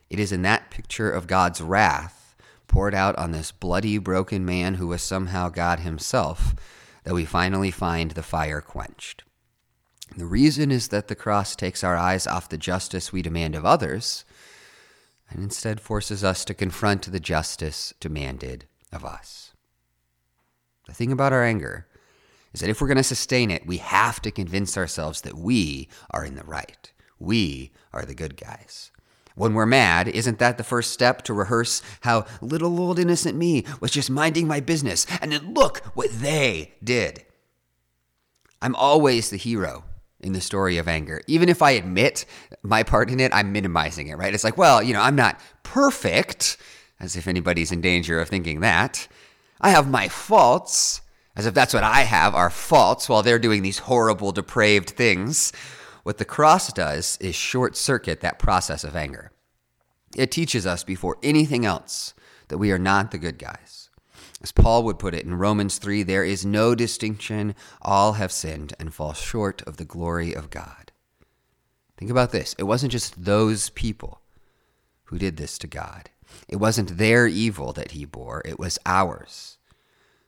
It 0.09 0.19
is 0.19 0.31
in 0.31 0.41
that 0.41 0.71
picture 0.71 1.11
of 1.11 1.27
God's 1.27 1.61
wrath 1.61 2.35
poured 2.67 2.95
out 2.95 3.15
on 3.17 3.33
this 3.33 3.51
bloody, 3.51 3.99
broken 3.99 4.43
man 4.43 4.75
who 4.75 4.87
was 4.87 5.03
somehow 5.03 5.49
God 5.49 5.81
himself, 5.81 6.55
that 7.03 7.13
we 7.13 7.23
finally 7.23 7.69
find 7.69 8.11
the 8.11 8.23
fire 8.23 8.61
quenched. 8.61 9.23
The 10.17 10.25
reason 10.25 10.71
is 10.71 10.87
that 10.87 11.07
the 11.07 11.15
cross 11.15 11.55
takes 11.55 11.83
our 11.83 11.95
eyes 11.95 12.25
off 12.25 12.49
the 12.49 12.57
justice 12.57 13.13
we 13.13 13.21
demand 13.21 13.53
of 13.53 13.63
others 13.63 14.25
and 15.29 15.43
instead 15.43 15.81
forces 15.81 16.23
us 16.23 16.45
to 16.45 16.53
confront 16.53 17.11
the 17.11 17.19
justice 17.19 17.93
demanded 17.99 18.65
of 18.91 19.03
us. 19.03 19.53
The 20.87 20.93
thing 20.93 21.11
about 21.11 21.33
our 21.33 21.43
anger 21.43 21.87
is 22.53 22.61
that 22.61 22.69
if 22.69 22.81
we're 22.81 22.87
going 22.87 22.97
to 22.97 23.03
sustain 23.03 23.51
it, 23.51 23.67
we 23.67 23.77
have 23.77 24.21
to 24.21 24.31
convince 24.31 24.77
ourselves 24.77 25.21
that 25.21 25.37
we 25.37 25.89
are 26.11 26.23
in 26.23 26.35
the 26.35 26.43
right. 26.43 26.91
We 27.19 27.71
are 27.93 28.05
the 28.05 28.15
good 28.15 28.37
guys. 28.37 28.91
When 29.35 29.53
we're 29.53 29.67
mad, 29.67 30.07
isn't 30.07 30.39
that 30.39 30.57
the 30.57 30.63
first 30.63 30.91
step 30.91 31.21
to 31.23 31.33
rehearse 31.33 31.83
how 32.01 32.25
little 32.41 32.79
old 32.79 32.97
innocent 32.97 33.37
me 33.37 33.65
was 33.79 33.91
just 33.91 34.09
minding 34.09 34.47
my 34.47 34.59
business 34.59 35.05
and 35.21 35.31
then 35.31 35.53
look 35.53 35.79
what 35.93 36.09
they 36.11 36.73
did? 36.83 37.25
I'm 38.61 38.75
always 38.75 39.29
the 39.29 39.37
hero 39.37 39.83
in 40.27 40.33
the 40.33 40.41
story 40.41 40.77
of 40.77 40.87
anger. 40.87 41.21
Even 41.25 41.49
if 41.49 41.61
I 41.61 41.71
admit 41.71 42.25
my 42.61 42.83
part 42.83 43.09
in 43.09 43.19
it, 43.19 43.33
I'm 43.33 43.51
minimizing 43.51 44.07
it, 44.07 44.17
right? 44.17 44.33
It's 44.33 44.43
like, 44.43 44.57
well, 44.57 44.83
you 44.83 44.93
know, 44.93 45.01
I'm 45.01 45.15
not 45.15 45.39
perfect, 45.63 46.57
as 46.99 47.15
if 47.15 47.27
anybody's 47.27 47.71
in 47.71 47.81
danger 47.81 48.19
of 48.19 48.29
thinking 48.29 48.59
that. 48.59 49.07
I 49.59 49.71
have 49.71 49.89
my 49.89 50.07
faults, 50.07 51.01
as 51.35 51.45
if 51.47 51.53
that's 51.53 51.73
what 51.73 51.83
I 51.83 52.01
have 52.01 52.35
are 52.35 52.49
faults 52.49 53.09
while 53.09 53.23
they're 53.23 53.39
doing 53.39 53.63
these 53.63 53.79
horrible, 53.79 54.31
depraved 54.31 54.91
things. 54.91 55.51
What 56.03 56.19
the 56.19 56.25
cross 56.25 56.71
does 56.71 57.17
is 57.19 57.35
short 57.35 57.75
circuit 57.75 58.21
that 58.21 58.39
process 58.39 58.83
of 58.83 58.95
anger. 58.95 59.31
It 60.15 60.31
teaches 60.31 60.67
us 60.67 60.83
before 60.83 61.17
anything 61.23 61.65
else 61.65 62.13
that 62.49 62.57
we 62.57 62.71
are 62.71 62.79
not 62.79 63.11
the 63.11 63.17
good 63.17 63.39
guys. 63.39 63.86
As 64.41 64.51
Paul 64.51 64.83
would 64.83 64.99
put 64.99 65.15
it 65.15 65.25
in 65.25 65.33
Romans 65.33 65.79
3, 65.79 66.03
there 66.03 66.23
is 66.23 66.45
no 66.45 66.75
distinction. 66.75 67.55
All 67.81 68.13
have 68.13 68.31
sinned 68.31 68.73
and 68.79 68.93
fall 68.93 69.13
short 69.13 69.63
of 69.63 69.77
the 69.77 69.85
glory 69.85 70.33
of 70.33 70.51
God. 70.51 70.91
Think 71.97 72.11
about 72.11 72.31
this 72.31 72.55
it 72.59 72.63
wasn't 72.63 72.91
just 72.91 73.23
those 73.25 73.69
people 73.71 74.21
who 75.05 75.17
did 75.17 75.37
this 75.37 75.57
to 75.59 75.67
God, 75.67 76.09
it 76.47 76.57
wasn't 76.57 76.97
their 76.97 77.25
evil 77.25 77.73
that 77.73 77.91
he 77.91 78.05
bore, 78.05 78.43
it 78.45 78.59
was 78.59 78.77
ours. 78.85 79.57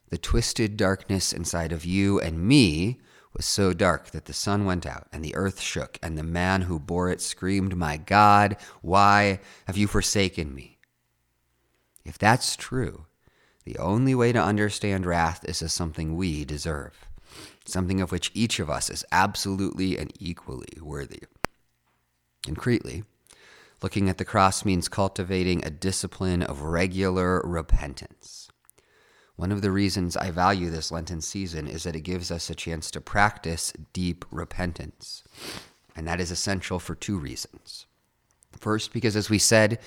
The 0.10 0.18
twisted 0.18 0.76
darkness 0.76 1.32
inside 1.32 1.72
of 1.72 1.86
you 1.86 2.20
and 2.20 2.48
me 2.48 3.00
was 3.34 3.46
so 3.46 3.74
dark 3.74 4.10
that 4.10 4.26
the 4.26 4.34
sun 4.34 4.66
went 4.66 4.88
out 4.88 5.08
and 5.12 5.24
the 5.24 5.36
earth 5.36 5.62
shook, 5.62 6.00
and 6.02 6.18
the 6.18 6.24
man 6.24 6.64
who 6.64 6.80
bore 6.80 7.12
it 7.12 7.22
screamed, 7.22 7.76
My 7.76 7.98
God, 7.98 8.58
why 8.82 9.40
have 9.68 9.78
you 9.78 9.86
forsaken 9.86 10.56
me? 10.56 10.80
If 12.04 12.18
that's 12.18 12.56
true, 12.56 13.06
the 13.74 13.80
only 13.80 14.16
way 14.16 14.32
to 14.32 14.42
understand 14.42 15.06
wrath 15.06 15.46
is 15.46 15.62
as 15.62 15.72
something 15.72 16.16
we 16.16 16.44
deserve, 16.44 17.08
something 17.66 18.02
of 18.02 18.12
which 18.12 18.32
each 18.34 18.60
of 18.60 18.70
us 18.70 18.90
is 18.90 19.06
absolutely 19.12 19.98
and 19.98 20.12
equally 20.20 20.78
worthy. 20.82 21.24
Concretely, 22.46 23.04
looking 23.82 24.10
at 24.10 24.18
the 24.18 24.26
cross 24.26 24.66
means 24.66 24.88
cultivating 24.88 25.64
a 25.64 25.70
discipline 25.70 26.42
of 26.42 26.62
regular 26.62 27.42
repentance 27.42 28.50
one 29.40 29.54
of 29.54 29.62
the 29.62 29.72
reasons 29.72 30.18
I 30.18 30.32
value 30.32 30.70
this 30.70 30.92
Lenten 30.92 31.22
season 31.22 31.66
is 31.66 31.84
that 31.84 31.96
it 31.96 32.02
gives 32.02 32.30
us 32.30 32.50
a 32.50 32.56
chance 32.56 32.92
to 32.92 33.00
practice 33.00 33.72
deep 33.94 34.26
repentance. 34.32 35.24
And 35.96 36.06
that 36.10 36.20
is 36.20 36.30
essential 36.30 36.78
for 36.78 36.94
two 36.94 37.18
reasons. 37.18 37.86
First, 38.52 38.92
because 38.92 39.16
as 39.16 39.30
we 39.30 39.40
said, 39.40 39.80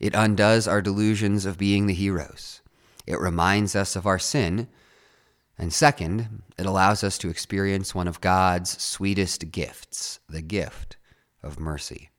it 0.00 0.12
undoes 0.12 0.66
our 0.66 0.82
delusions 0.82 1.46
of 1.46 1.56
being 1.56 1.86
the 1.86 1.94
heroes, 1.94 2.62
it 3.06 3.20
reminds 3.20 3.76
us 3.76 3.96
of 3.96 4.06
our 4.06 4.18
sin. 4.18 4.68
And 5.58 5.72
second, 5.72 6.42
it 6.58 6.66
allows 6.66 7.02
us 7.02 7.16
to 7.18 7.30
experience 7.30 7.94
one 7.94 8.08
of 8.08 8.20
God's 8.20 8.80
sweetest 8.82 9.50
gifts, 9.50 10.20
the 10.28 10.42
gift 10.42 10.96
of 11.42 11.60
mercy. 11.60 12.10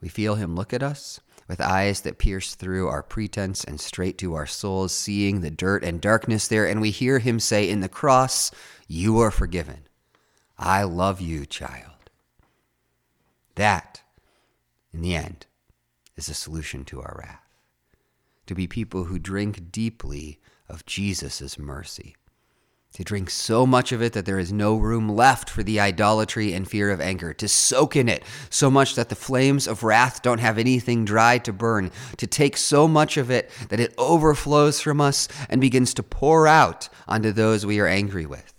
We 0.00 0.08
feel 0.08 0.34
Him 0.36 0.54
look 0.56 0.72
at 0.72 0.82
us 0.82 1.20
with 1.48 1.60
eyes 1.62 2.02
that 2.02 2.18
pierce 2.18 2.54
through 2.54 2.88
our 2.88 3.02
pretense 3.02 3.64
and 3.64 3.80
straight 3.80 4.18
to 4.18 4.34
our 4.34 4.46
souls, 4.46 4.92
seeing 4.92 5.40
the 5.40 5.50
dirt 5.50 5.82
and 5.82 6.00
darkness 6.00 6.46
there. 6.46 6.66
And 6.66 6.80
we 6.80 6.90
hear 6.90 7.18
him 7.18 7.40
say, 7.40 7.68
In 7.68 7.80
the 7.80 7.88
cross, 7.88 8.50
you 8.86 9.18
are 9.18 9.30
forgiven. 9.30 9.88
I 10.58 10.82
love 10.82 11.20
you, 11.20 11.46
child. 11.46 12.10
That, 13.54 14.02
in 14.92 15.00
the 15.00 15.14
end, 15.14 15.46
is 16.16 16.28
a 16.28 16.34
solution 16.34 16.84
to 16.86 17.00
our 17.00 17.16
wrath. 17.18 17.47
To 18.48 18.54
be 18.54 18.66
people 18.66 19.04
who 19.04 19.18
drink 19.18 19.70
deeply 19.70 20.40
of 20.68 20.84
Jesus' 20.86 21.58
mercy 21.58 22.16
to 22.94 23.04
drink 23.04 23.30
so 23.30 23.66
much 23.66 23.92
of 23.92 24.02
it 24.02 24.12
that 24.14 24.24
there 24.24 24.38
is 24.38 24.52
no 24.52 24.76
room 24.76 25.08
left 25.08 25.50
for 25.50 25.62
the 25.62 25.78
idolatry 25.78 26.52
and 26.52 26.68
fear 26.68 26.90
of 26.90 27.00
anger, 27.00 27.32
to 27.34 27.46
soak 27.46 27.94
in 27.94 28.08
it 28.08 28.24
so 28.50 28.70
much 28.70 28.94
that 28.94 29.08
the 29.08 29.14
flames 29.14 29.68
of 29.68 29.82
wrath 29.82 30.22
don't 30.22 30.40
have 30.40 30.58
anything 30.58 31.04
dry 31.04 31.38
to 31.38 31.52
burn, 31.52 31.90
to 32.16 32.26
take 32.26 32.56
so 32.56 32.88
much 32.88 33.16
of 33.16 33.30
it 33.30 33.50
that 33.68 33.80
it 33.80 33.94
overflows 33.98 34.80
from 34.80 35.00
us 35.00 35.28
and 35.48 35.60
begins 35.60 35.94
to 35.94 36.02
pour 36.02 36.46
out 36.46 36.88
onto 37.06 37.30
those 37.30 37.66
we 37.66 37.78
are 37.78 37.86
angry 37.86 38.26
with. 38.26 38.54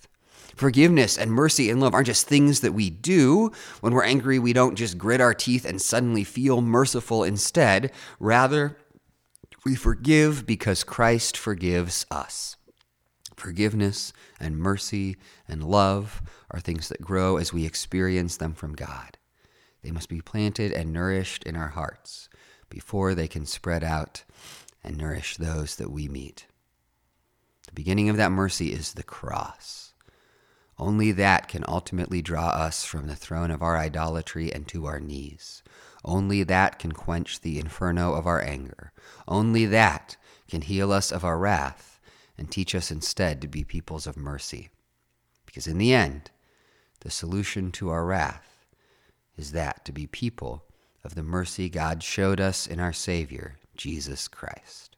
Forgiveness 0.55 1.17
and 1.17 1.31
mercy 1.31 1.69
and 1.69 1.79
love 1.79 1.93
aren't 1.93 2.07
just 2.07 2.27
things 2.27 2.59
that 2.59 2.73
we 2.73 2.89
do. 2.89 3.51
When 3.79 3.93
we're 3.93 4.03
angry, 4.03 4.39
we 4.39 4.53
don't 4.53 4.75
just 4.75 4.97
grit 4.97 5.21
our 5.21 5.33
teeth 5.33 5.65
and 5.65 5.81
suddenly 5.81 6.25
feel 6.25 6.61
merciful 6.61 7.23
instead. 7.23 7.91
Rather, 8.19 8.77
we 9.65 9.75
forgive 9.75 10.45
because 10.45 10.83
Christ 10.83 11.37
forgives 11.37 12.05
us. 12.09 12.55
Forgiveness 13.35 14.11
and 14.39 14.57
mercy 14.57 15.17
and 15.47 15.63
love 15.63 16.21
are 16.51 16.59
things 16.59 16.89
that 16.89 17.01
grow 17.01 17.37
as 17.37 17.53
we 17.53 17.65
experience 17.65 18.37
them 18.37 18.53
from 18.53 18.73
God. 18.73 19.17
They 19.81 19.91
must 19.91 20.09
be 20.09 20.21
planted 20.21 20.73
and 20.73 20.91
nourished 20.91 21.43
in 21.43 21.55
our 21.55 21.69
hearts 21.69 22.29
before 22.69 23.15
they 23.15 23.27
can 23.27 23.45
spread 23.45 23.83
out 23.83 24.23
and 24.83 24.97
nourish 24.97 25.37
those 25.37 25.75
that 25.77 25.91
we 25.91 26.07
meet. 26.07 26.45
The 27.67 27.73
beginning 27.73 28.09
of 28.09 28.17
that 28.17 28.31
mercy 28.31 28.73
is 28.73 28.93
the 28.93 29.03
cross. 29.03 29.93
Only 30.77 31.11
that 31.13 31.47
can 31.47 31.65
ultimately 31.67 32.21
draw 32.21 32.47
us 32.47 32.85
from 32.85 33.07
the 33.07 33.15
throne 33.15 33.51
of 33.51 33.61
our 33.61 33.77
idolatry 33.77 34.51
and 34.53 34.67
to 34.69 34.85
our 34.85 34.99
knees. 34.99 35.61
Only 36.03 36.43
that 36.43 36.79
can 36.79 36.91
quench 36.91 37.41
the 37.41 37.59
inferno 37.59 38.13
of 38.13 38.25
our 38.25 38.41
anger. 38.41 38.91
Only 39.27 39.65
that 39.65 40.17
can 40.47 40.61
heal 40.61 40.91
us 40.91 41.11
of 41.11 41.23
our 41.23 41.37
wrath 41.37 41.99
and 42.37 42.49
teach 42.49 42.73
us 42.73 42.89
instead 42.89 43.41
to 43.41 43.47
be 43.47 43.63
peoples 43.63 44.07
of 44.07 44.15
mercy. 44.15 44.69
Because 45.45 45.67
in 45.67 45.77
the 45.77 45.93
end, 45.93 46.31
the 47.01 47.11
solution 47.11 47.71
to 47.73 47.89
our 47.89 48.05
wrath 48.05 48.65
is 49.37 49.51
that 49.51 49.85
to 49.85 49.91
be 49.91 50.07
people 50.07 50.63
of 51.03 51.15
the 51.15 51.23
mercy 51.23 51.69
God 51.69 52.03
showed 52.03 52.39
us 52.39 52.67
in 52.67 52.79
our 52.79 52.93
Savior, 52.93 53.57
Jesus 53.75 54.27
Christ. 54.27 54.95